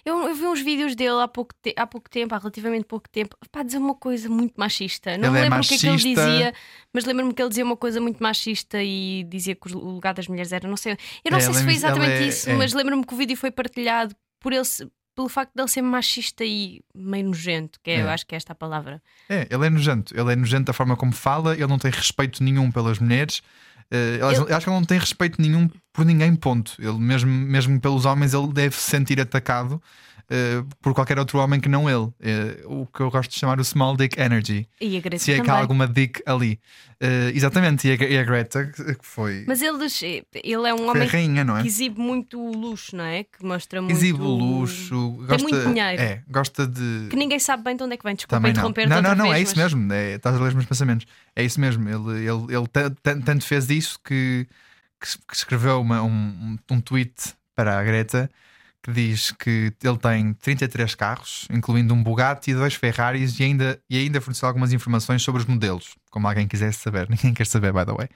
[0.06, 3.10] Eu, eu vi uns vídeos dele há pouco, te- há pouco tempo, há relativamente pouco
[3.10, 5.18] tempo, para dizer uma coisa muito machista.
[5.18, 6.54] Não Ele me é lembro o que é que ele dizia,
[6.94, 10.28] mas lembro-me que ele dizia uma coisa muito machista e dizia que o lugar das
[10.28, 10.68] mulheres era.
[10.68, 12.54] Não sei, eu não É, sei se foi é- exatamente é- isso, é.
[12.54, 14.62] mas lembro-me que o vídeo foi partilhado por ele,
[15.16, 18.14] pelo facto de ele ser machista e meio nojento, que é, eu É.
[18.14, 19.02] acho que é esta a palavra.
[19.30, 20.14] É, ele é nojento.
[20.20, 23.42] Ele é nojento da forma como fala, ele não tem respeito nenhum pelas mulheres.
[23.92, 26.76] Elas- Ele- eu acho que ele não tem respeito nenhum por ninguém, ponto.
[26.80, 29.82] Ele, mesmo, mesmo pelos homens, ele deve se sentir atacado
[30.30, 32.12] eh, por qualquer outro homem que não ele.
[32.22, 34.68] Eh, o que eu gosto de chamar o small dick energy.
[34.82, 35.56] E a Greta Se é que também.
[35.56, 36.60] há alguma dick ali.
[37.00, 39.78] Eh, exatamente, e a, e a Greta, que que foi, Mas ele,
[40.34, 41.62] ele é um homem rainha, não é?
[41.62, 43.26] que exibe muito luxo, não é?
[43.26, 43.96] Que mostra muito.
[43.96, 46.02] Exibe o luxo, gosta, muito dinheiro.
[46.02, 47.08] É, gosta de.
[47.10, 48.16] Que ninguém sabe bem de onde é que vem.
[48.16, 48.60] Desculpa Também não.
[48.60, 49.92] interromper Não, não, outra não, vez, é isso mas- mesmo.
[49.94, 51.06] É, estás a ler os meus pensamentos.
[51.36, 51.88] É isso mesmo.
[51.90, 54.48] Ele, ele, ele ta- ta- tanto fez isso que,
[55.02, 57.14] que que escreveu uma- um, um tweet
[57.54, 58.32] para a Greta
[58.86, 63.80] que diz que ele tem 33 carros, incluindo um Bugatti e dois Ferraris, e ainda,
[63.90, 67.08] e ainda forneceu algumas informações sobre os modelos, como alguém quisesse saber.
[67.10, 68.08] Ninguém quer saber, by the way.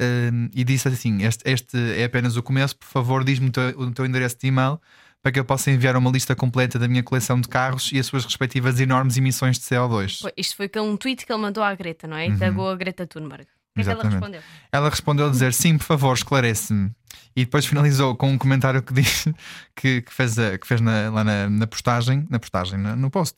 [0.00, 3.68] Um, e disse assim: este, este é apenas o começo, por favor, diz-me o teu,
[3.78, 4.80] o teu endereço de e-mail
[5.22, 8.06] para que eu possa enviar uma lista completa da minha coleção de carros e as
[8.06, 10.20] suas respectivas enormes emissões de CO2.
[10.22, 12.28] Foi- Isto foi um tweet que ele mandou à Greta, não é?
[12.28, 13.46] E tagou a Greta Thunberg.
[13.76, 13.92] É que ela.
[14.00, 14.12] Exatamente.
[14.14, 14.40] respondeu?
[14.72, 16.90] Ela respondeu a dizer sim, por favor, esclarece-me.
[17.34, 19.26] E depois finalizou com um comentário que diz
[19.76, 23.10] que, que fez, a- que fez na- lá na, na postagem, na postagem, na- no
[23.10, 23.36] post.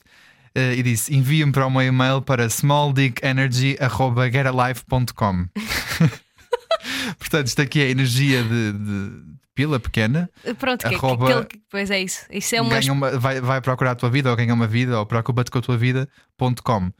[0.55, 5.45] Eh, e disse: envia-me para o meu e-mail para smalldickenergy.getalife.com.
[7.19, 9.11] Portanto, isto aqui é energia de, de
[9.53, 10.29] pila pequena.
[10.57, 12.25] Pronto, que, Arroba- que, que, pois é isso.
[12.31, 12.79] Isso é uma.
[12.79, 15.61] Uma- vai, vai procurar a tua vida ou ganha uma vida ou preocupa-te com a
[15.61, 16.91] tua vida.com.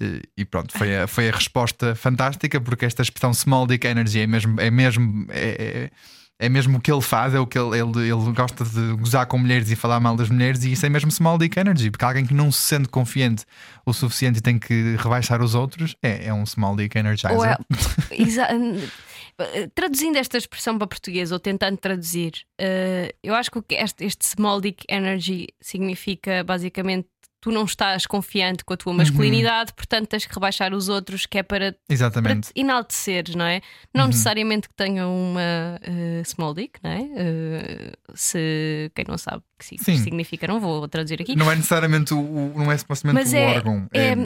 [0.00, 4.20] E, e pronto, foi a, foi a resposta fantástica porque esta expressão small dick energy
[4.20, 5.90] é mesmo, é mesmo, é,
[6.40, 8.94] é, é mesmo o que ele faz, é o que ele, ele, ele gosta de
[8.96, 11.90] gozar com mulheres e falar mal das mulheres, e isso é mesmo small dick energy,
[11.90, 13.44] porque alguém que não se sente confiante
[13.84, 17.30] o suficiente e tem que rebaixar os outros é, é um small dick energizer.
[17.30, 17.58] É-
[19.74, 24.60] Traduzindo esta expressão para português ou tentando traduzir, eh, eu acho que este, este small
[24.60, 27.08] dick energy significa basicamente
[27.42, 28.78] tu não estás confiante com a Uhum.
[28.78, 32.52] tua masculinidade, portanto tens que rebaixar os outros, que é para, para Exatamente.
[32.52, 33.60] te enalteceres, não é?
[33.92, 34.08] Não Uhum.
[34.10, 35.40] necessariamente que tenham uma
[35.82, 37.02] eh, small dick, não é?
[37.16, 39.96] Eh, se quem não sabe o que Sim.
[39.98, 41.34] significa, não vou traduzir aqui.
[41.36, 43.88] Não é necessariamente o, o- não é supostamente Mas o é- órgão.
[43.92, 44.16] é- É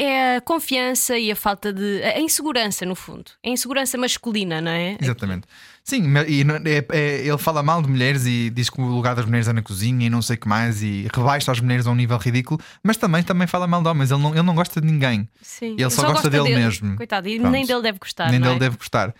[0.00, 2.02] a confiança e a falta de.
[2.02, 3.30] a insegurança, no fundo.
[3.44, 4.96] A insegurança masculina, não é?
[5.00, 5.46] Exatamente.
[5.84, 9.26] Sim, e é- é- ele fala mal de mulheres e diz que o lugar das
[9.26, 11.90] mulheres é na cozinha e não sei o que mais e rebaixa as mulheres a
[11.90, 14.10] um nível ridículo, mas também, também fala mal de homens.
[14.10, 15.76] Ele não, ele não gosta de ninguém, Sim.
[15.78, 16.96] Ele só gosta dele mesmo.
[16.96, 17.52] Coitado, e Pronto.
[17.52, 18.30] nem dele deve gostar.
[18.30, 18.58] nem dele é?
[18.58, 19.14] deve gostar.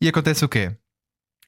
[0.00, 0.72] E acontece o quê?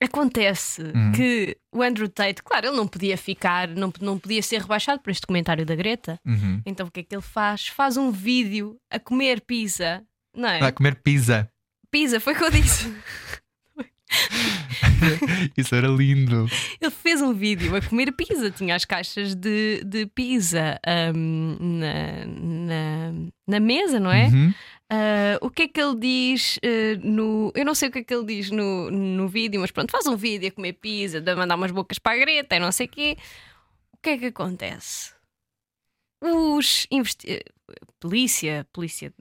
[0.02, 1.12] Acontece Uhum.
[1.12, 5.10] que o Andrew Tate, claro, ele não podia ficar, não, não podia ser rebaixado por
[5.10, 6.18] este comentário da Greta.
[6.24, 6.62] Uhum.
[6.64, 7.68] Então o que é que ele faz?
[7.68, 10.02] Faz um vídeo a comer pizza.
[10.34, 10.58] Não é?
[10.58, 11.50] Vai comer pizza.
[11.90, 12.90] Pizza, foi o que eu disse.
[15.56, 16.46] Isso era lindo.
[16.80, 22.24] Ele fez um vídeo a comer pizza, tinha as caixas de, de pizza ahm, na,
[22.26, 23.12] na,
[23.46, 24.26] na mesa, não é?
[24.26, 24.52] Uhum.
[24.90, 27.53] Ah, o que é que ele diz eh, no.
[27.55, 30.07] Eu não sei o que é que ele diz no, no vídeo, mas pronto, faz
[30.07, 32.87] um vídeo a comer pizza, a mandar umas bocas para a Greta e não sei
[32.87, 33.16] o quê.
[33.92, 35.12] O que é que acontece?
[36.22, 37.40] Os investi...
[38.00, 39.14] polícia, polícia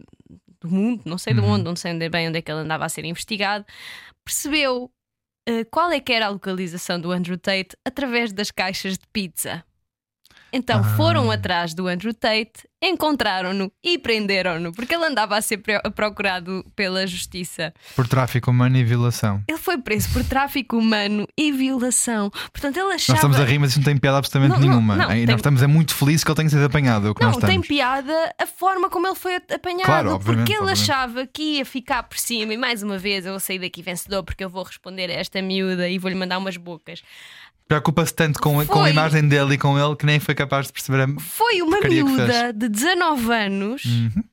[0.60, 1.52] do mundo, não sei de Uhum.
[1.52, 3.66] onde, não sei bem onde é que ele andava a ser investigado,
[4.26, 4.92] percebeu
[5.48, 9.64] eh, qual é que era a localização do Andrew Tate através das caixas de pizza.
[10.52, 10.96] Então Ah.
[10.96, 15.62] foram atrás do Andrew Tate, encontraram-no e prenderam-no, porque ele andava a ser
[15.96, 17.74] procurado pela justiça.
[17.96, 19.44] Por tráfico humano e violação.
[19.48, 22.30] Ele foi preso por tráfico humano e violação.
[22.52, 23.14] Portanto, ele achava.
[23.14, 24.96] Nós estamos a rir, mas isso não tem piada absolutamente Não, não, nenhuma.
[24.96, 27.14] não, e tem- nós estamos é muito felizes que ele tenha sido apanhado.
[27.20, 29.86] É Não, tem piada a forma como ele foi apanhado.
[29.86, 30.82] Claro, porque ele obviamente.
[30.92, 32.54] achava que ia ficar por cima.
[32.54, 35.42] E mais uma vez, eu vou sair daqui vencedor porque eu vou responder a esta
[35.42, 37.02] miúda e vou-lhe mandar umas bocas.
[37.70, 38.90] Preocupa-se tanto com, com a Foi.
[38.90, 41.02] imagem dele e com ele que nem foi capaz de perceber.
[41.04, 44.24] a- Foi uma miúda de 19 anos Uhum,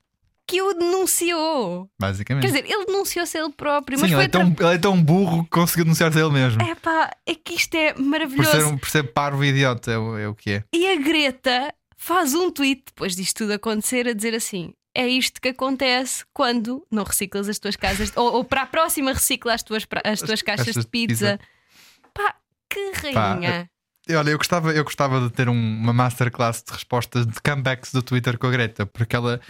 [0.48, 1.88] que o denunciou.
[2.00, 2.42] basicamente.
[2.42, 4.24] Quer dizer, ele denunciou-se ele próprio, mas Sim, ele foi.
[4.24, 6.62] é, tão, ele é tão burro que conseguiu denunciar-se a ele mesmo.
[6.62, 8.50] É pá, é que isto é por, maravilhoso.
[8.50, 10.64] ser, um- por ser parvo idiota, é o, é o que é.
[10.72, 15.40] E a Greta faz um tweet depois disto tudo acontecer a dizer assim: é isto
[15.42, 19.62] que acontece quando não reciclas as tuas casas, ou, ou para a próxima recicla as
[19.62, 21.38] tuas, as tuas caixas de pizza.
[22.76, 23.70] Pá, que Pá, rainha!
[24.08, 27.92] E Olha, eu gostava, eu gostava de ter um- uma masterclass de respostas de comebacks
[27.92, 29.40] do Twitter com a Greta, porque ela.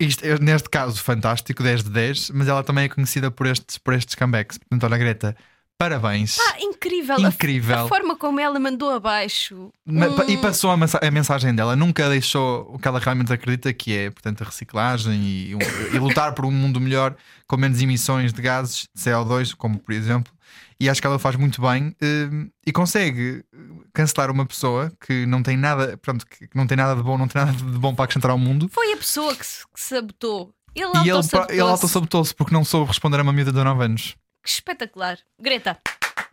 [0.00, 3.78] Isto, é, neste caso, fantástico, 10 de 10, mas ela também é conhecida por estes,
[3.78, 4.58] por estes comebacks.
[4.58, 5.36] Portanto, olha, Greta,
[5.78, 6.36] parabéns.
[6.36, 7.16] Pá, incrível!
[7.16, 7.78] A- Incrível.
[7.84, 9.70] A, forma como ela mandou abaixo.
[9.86, 13.32] Ma- um- pa- E passou a, a mensagem dela, nunca deixou o que ela realmente
[13.32, 15.50] acredita que é, portanto, a reciclagem e,
[15.94, 17.14] e lutar por um mundo melhor
[17.46, 20.32] com menos emissões de gases de CO2, como por exemplo.
[20.78, 23.44] E acho que ela faz muito bem eh, e consegue
[23.92, 27.28] cancelar uma pessoa que não tem nada, pronto, que não tem nada de bom, não
[27.28, 28.68] tem nada de bom para acrescentar ao mundo.
[28.72, 30.54] Foi a pessoa que se que sabotou.
[30.74, 34.16] Ele E ele, ele autossabotou-se porque não soube responder a uma miúda de 9 anos.
[34.42, 35.18] Que espetacular.
[35.38, 35.78] Greta,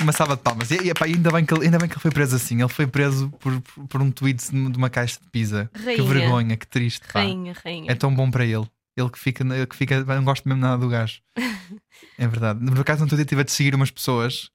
[0.01, 0.71] Uma salva de palmas.
[0.71, 2.59] E, e, epá, ainda, bem que ele, ainda bem que ele foi preso assim.
[2.59, 5.69] Ele foi preso por, por, um tweet de uma caixa de pizza.
[5.73, 6.03] Que Rainha.
[6.03, 7.05] vergonha, que triste.
[7.11, 7.19] pá.
[7.19, 7.91] rainha, rainha.
[7.91, 8.67] É tão bom para ele.
[8.97, 11.21] Ele que fica, ele que fica não gosto mesmo nada do gajo.
[12.17, 12.65] é verdade.
[12.65, 14.49] Por acaso, no outro dia estive a te seguir umas pessoas.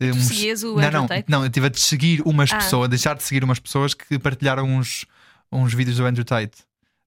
[0.00, 1.24] eh, uns- seguias o não, Andrew não, Tate?
[1.28, 2.56] não, eu estive a te seguir umas Ah.
[2.58, 5.04] pessoas, deixar de seguir umas pessoas que partilharam uns,
[5.50, 6.52] uns vídeos do Andrew Tate.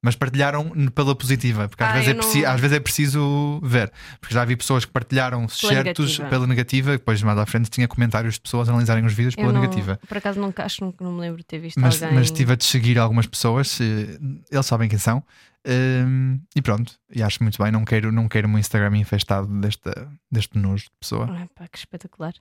[0.04, 3.60] Mas partilharam pela positiva, porque às, Ah, vezes é não- preci- às vezes é preciso
[3.64, 3.92] ver.
[4.20, 6.28] Porque já vi pessoas que partilharam certos negativa.
[6.30, 9.42] pela negativa, depois mais à frente tinha comentários de pessoas a analisarem os vídeos Eu
[9.42, 10.00] pela não- negativa.
[10.08, 12.18] Por acaso nunca acho que não me lembro de ter visto Mas, alguém.
[12.18, 14.18] mas estive a te seguir algumas pessoas, eh,
[14.52, 15.24] eles sabem quem são,
[15.64, 17.72] ehm, e pronto, e acho muito bem.
[17.72, 21.28] Não quero, não quero um Instagram infestado desta, deste nojo de pessoa.
[21.54, 22.34] Pá, que espetacular.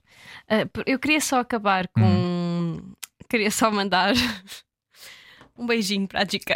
[0.49, 2.01] Ah, por- eu queria só acabar com.
[2.01, 2.93] Hum.
[3.29, 4.13] Queria só mandar
[5.61, 6.55] um beijinho para a GK.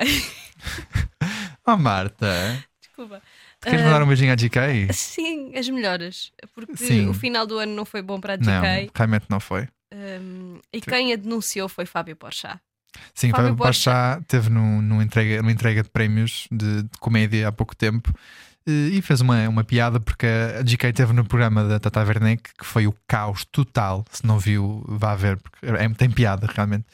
[1.68, 3.22] Oh, Marta, Desculpa.
[3.60, 4.92] tu queres Ah, mandar um beijinho à GK?
[4.94, 6.32] Sim, as melhores.
[6.54, 7.08] Porque Sim.
[7.08, 8.92] o final do ano não foi bom para a Não, GK.
[8.94, 9.68] realmente não foi.
[9.94, 12.60] Um, e quem a denunciou foi Fábio Porchat.
[13.14, 17.48] Sim, Fábio Fábio Pachá teve no, no entrega, numa entrega de prémios de, de comédia
[17.48, 18.14] há pouco tempo
[18.66, 22.52] eh, e fez uma, uma piada porque a GK teve no programa da Tata Werneck
[22.58, 24.06] que foi o caos total.
[24.12, 26.86] Se não viu, vá ver, porque é, tem piada realmente.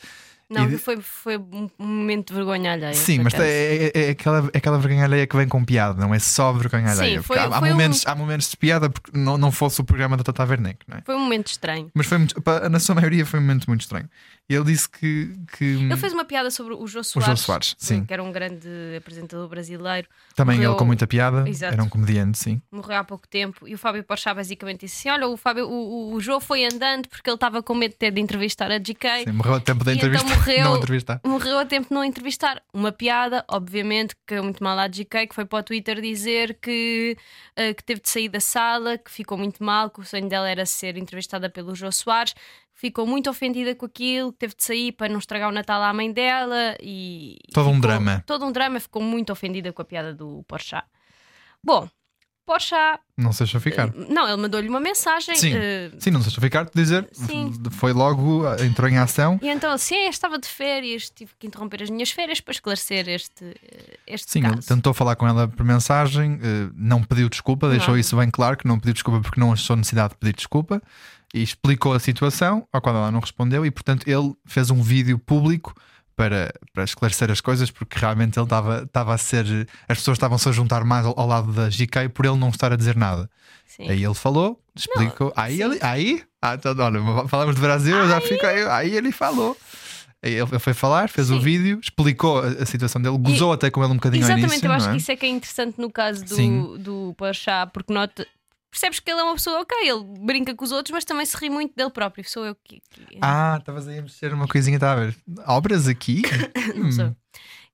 [0.52, 2.94] Não, de- foi, foi um momento de vergonha alheia.
[2.94, 6.14] Sim, mas é, é- é aquela, é aquela vergonha alheia que vem com piada, não
[6.14, 7.24] é só vergonha Sim, alheia.
[7.24, 9.84] foi- há, há foi um- momentos, há momentos de piada porque não, não fosse o
[9.84, 11.02] programa da Tata Werneck, não é?
[11.06, 11.90] Foi um momento estranho.
[11.94, 12.36] Mas foi muito,
[12.70, 14.10] na sua maioria foi um momento muito estranho.
[14.54, 15.34] Ele disse que.
[15.58, 18.06] que Ele fez uma piada sobre o Jô Soares, Jô Soares, sim.
[18.06, 20.08] que era um grande apresentador brasileiro.
[20.36, 21.74] também morreu- ele com muita piada, Exato.
[21.74, 22.62] era um comediante, sim.
[22.72, 26.12] morreu há pouco tempo e o Fábio Porchat basicamente disse assim: Olha, o, Fábio, o,
[26.12, 28.78] o, o João foi andando porque ele estava com medo de ter de entrevistar a
[28.78, 29.24] GK.
[29.26, 30.36] Sim, morreu a tempo da E então entrevista.
[30.38, 31.22] morreu- Não entrevistar.
[31.26, 32.62] Morreu a tempo de não entrevistar.
[32.74, 36.58] Uma piada, obviamente, que é muito mal à GK, que foi para o Twitter dizer
[36.62, 37.18] que,
[37.56, 40.50] eh, que teve de sair da sala, que ficou muito mal, que o sonho dela
[40.50, 42.34] era ser entrevistada pelo João Soares.
[42.82, 46.12] Ficou muito ofendida com aquilo, teve de sair para não estragar o Natal à mãe
[46.12, 47.38] dela e.
[47.54, 48.24] Todo um drama.
[48.26, 50.84] Todo um drama, ficou muito ofendida com a piada do Porchat.
[51.64, 51.88] Bom,
[52.44, 53.94] Porchat Não se deixou ficar.
[53.94, 55.36] não, ele mandou-lhe uma mensagem.
[55.36, 55.54] Sim.
[55.56, 57.08] eh, Sim, não se deixou ficar, dizer.
[57.12, 57.54] Sim.
[57.70, 59.40] Foi logo, entrou em ação.
[59.44, 63.08] e então, assim, "É, estava de férias, tive que interromper as minhas férias para esclarecer
[63.08, 64.68] este, eh, este Sim, caso.
[64.68, 68.00] tentou falar com ela por mensagem, eh, não pediu desculpa, deixou Não.
[68.00, 70.82] isso bem claro, que não pediu desculpa porque não achou necessidade de pedir desculpa
[71.34, 75.18] e explicou a situação, ao qual ela não respondeu, e portanto ele fez um vídeo
[75.18, 75.74] público
[76.16, 79.68] para, para esclarecer as coisas, porque realmente ele estava, a ser.
[79.88, 82.72] As pessoas estavam-se a juntar mais ao, ao lado da GK por ele não estar
[82.72, 83.30] a dizer nada.
[83.66, 83.90] Sim.
[83.90, 85.34] Aí ele falou, explicou.
[85.36, 85.64] aí sim.
[85.64, 85.80] ele.
[85.82, 86.24] Aí?
[86.42, 88.46] Ah, então, olha, falamos de Brasil, eu já fico.
[88.46, 89.58] Aí, aí ele falou.
[90.24, 93.94] Aí ele foi falar, fez o vídeo, explicou a, situação dele, gozou até com ele
[93.94, 94.68] um bocadinho Exatamente, início.
[94.68, 94.96] eu acho não é?
[94.96, 96.62] que isso é que é interessante no caso Sim.
[96.62, 98.28] do, do Porchat, porque nota,
[98.72, 101.38] percebes que ele é uma pessoa, ok, ele brinca com os outros, mas também se
[101.38, 102.28] ri muito dele próprio.
[102.28, 102.82] Sou eu que.
[102.90, 105.18] que- Ah, estavas aí a mexer uma coisinha, estava a ver.
[105.48, 106.22] Obras aqui?
[106.76, 107.06] não sou.
[107.06, 107.16] Hum.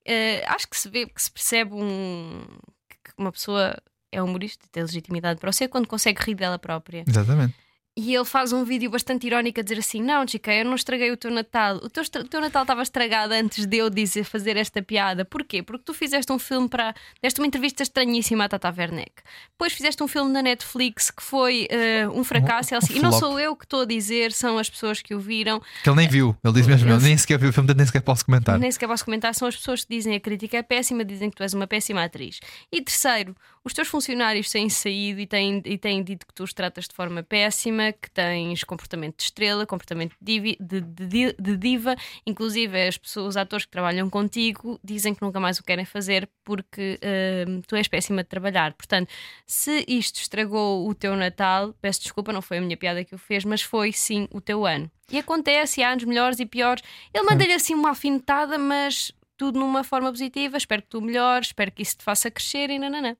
[0.06, 2.42] Eh, acho que se vê, que se percebe um,
[2.90, 3.76] que uma pessoa
[4.12, 7.04] é humorista e tem legitimidade para o ser quando consegue rir dela própria.
[7.08, 7.54] Exatamente.
[7.98, 11.10] E ele faz um vídeo bastante irónico a dizer assim: Não, Chica, eu não estraguei
[11.12, 11.78] o teu Natal.
[11.78, 15.26] O teu, o teu Natal estava estragado antes de eu dizer fazer esta piada.
[15.26, 15.64] Porquê?
[15.64, 16.94] Porque tu fizeste um filme para.
[17.24, 19.14] deste uma entrevista estranhíssima à Tata Werneck.
[19.50, 22.72] Depois fizeste um filme na Netflix que foi eh, um fracasso.
[22.72, 25.16] e ela assim, e não sou eu que estou a dizer, são as pessoas que
[25.16, 25.60] o viram.
[25.84, 26.38] Que ele nem viu.
[26.44, 28.60] Ele diz mesmo, Eu- nem sequer viu o filme, nem sequer posso comentar.
[28.60, 31.36] Nem sequer posso comentar, são as pessoas que dizem a crítica é péssima, dizem que
[31.36, 32.40] tu és uma péssima atriz.
[32.72, 33.36] E terceiro,
[33.68, 36.96] os teus funcionários têm saído e têm, e têm dito que tu os tratas de
[36.96, 41.96] forma péssima, que tens comportamento de estrela, comportamento de, de- de- de diva,
[42.26, 46.28] inclusive as pessoas, os atores que trabalham contigo, dizem que nunca mais o querem fazer
[46.44, 47.00] porque
[47.48, 48.74] hum, tu és péssima de trabalhar.
[48.74, 49.10] Portanto,
[49.46, 53.18] se isto estragou o teu Natal, peço desculpa, não foi a minha piada que o
[53.18, 54.90] fez, mas foi sim o teu ano.
[55.12, 56.84] E acontece, há anos melhores e piores.
[57.14, 60.58] Ele manda-lhe assim uma afinetada, mas tudo numa forma positiva.
[60.58, 63.16] Espero que tu melhores, espero que isso te faça crescer e nananã.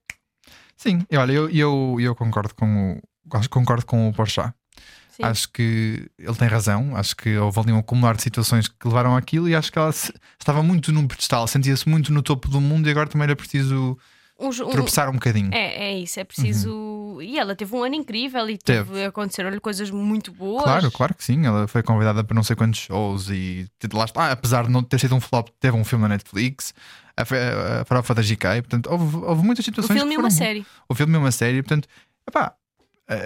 [0.78, 2.98] Sim, e olha, eu, eu, eu concordo com
[3.30, 4.54] o concordo com o Porchat.
[5.10, 5.24] Sim.
[5.24, 6.94] Acho que ele tem razão.
[6.96, 9.90] Acho que houve ali um acumular de situações que levaram àquilo e acho que ela
[9.90, 13.34] se- estava muito num pedestal, sentia-se muito no topo do mundo e agora também era
[13.34, 13.98] preciso
[14.38, 15.50] Um um- tropeçar um bocadinho.
[15.52, 17.18] É, é isso, é preciso.
[17.20, 19.04] E ela teve um ano incrível e teve, Teve.
[19.06, 20.62] aconteceram-lhe coisas muito boas.
[20.62, 21.44] Claro, claro que sim.
[21.44, 25.00] Ela foi convidada para não sei quantos shows e lá está, apesar de não ter
[25.00, 26.72] sido um flop, teve um filme na Netflix,
[27.22, 29.98] a, farofa da GK, portanto, houve, houve muitas O situações.
[29.98, 30.66] filme que e uma série.
[30.88, 31.88] O filme é uma série, portanto,
[32.28, 32.54] epá,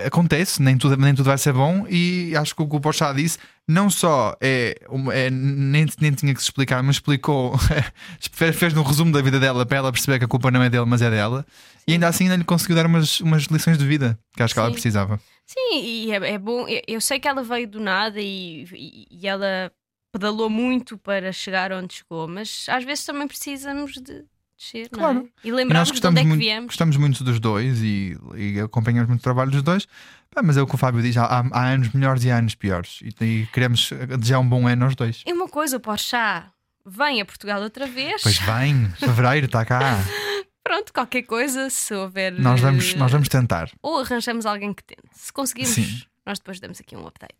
[0.06, 3.14] acontece, nem tudo, nem tudo vai ser bom, e acho que o que o Porchat
[3.16, 4.76] disse não só é,
[5.12, 7.54] é- nem, nem tinha que se explicar, mas explicou,
[8.30, 10.84] fez, um resumo da vida dela para ela perceber que a culpa não é dele,
[10.86, 11.44] mas é dela,
[11.86, 14.60] e ainda assim ainda lhe conseguiu dar umas, umas lições de vida que acho que
[14.60, 14.74] ela Sim.
[14.74, 15.20] precisava.
[15.46, 16.66] Sim, e é, é bom.
[16.68, 19.70] Eu- Eu sei que ela veio do nada e, e- e ela
[20.12, 24.24] pedalou muito para chegar onde chegou, mas às vezes também precisamos de
[24.56, 25.18] descer, não Claro.
[25.42, 25.48] é?
[25.48, 26.66] E nós lembrarmos de onde é que muito, viemos.
[26.66, 29.86] gostamos muito dos dois e, e acompanhamos muito o trabalho dos dois.
[30.30, 32.54] Pá, mas é o que o Fábio diz: há, há anos melhores e há anos
[32.54, 33.00] piores.
[33.02, 35.22] E, e queremos desejar um bom ano aos dois.
[35.26, 36.46] E uma coisa, o Porchat
[36.86, 38.22] vem a Portugal outra vez.
[38.22, 39.98] Pois vem, fevereiro está cá.
[40.62, 42.32] Pronto, qualquer coisa, se houver.
[42.32, 43.68] Nós vamos, eh, nós vamos tentar.
[43.82, 45.02] Ou arranjamos alguém que tente.
[45.12, 46.02] Se conseguirmos, Sim.
[46.24, 47.34] nós depois damos aqui um update.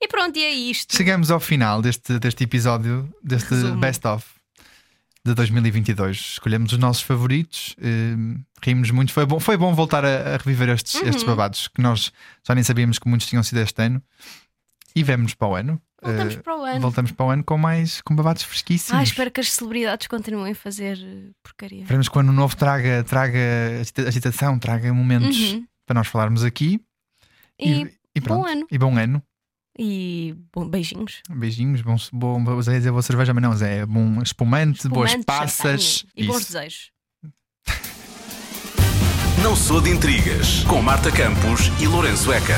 [0.00, 0.94] E pronto, e é isto.
[0.96, 3.80] Chegamos ao final deste, deste episódio, deste Resumo.
[3.80, 4.26] best-of
[5.24, 6.16] de 2022.
[6.16, 8.14] Escolhemos os nossos favoritos, eh,
[8.62, 9.12] rimos muito.
[9.12, 11.08] Foi bom, foi bom voltar a, a reviver estes, Uhum.
[11.08, 12.12] estes babados que nós
[12.46, 14.02] já nem sabíamos que muitos tinham sido este ano.
[14.94, 15.80] E vemos para o ano.
[16.02, 16.80] Voltamos Eh, para o ano.
[16.80, 19.00] Voltamos para o ano com mais com babados fresquíssimos.
[19.00, 21.80] Ah, espero que as celebridades continuem a fazer eh, porcaria.
[21.82, 23.38] Esperemos que o ano novo traga, traga
[23.80, 25.66] agita- agitação, traga momentos Uhum.
[25.86, 26.80] para nós falarmos aqui.
[27.58, 28.42] E, e pronto.
[28.42, 28.66] bom ano.
[28.70, 29.22] E bom ano.
[29.78, 31.22] E bom, beijinhos.
[31.30, 35.98] Beijinhos, bom, bom, ia dizer boa cerveja, mas não, é bom espumante, boas Espumante, passas.
[35.98, 36.52] champanhe E bons Isso.
[36.52, 36.90] desejos.
[39.42, 42.56] Não sou de intrigas com Marta Campos e Lourenço Eker.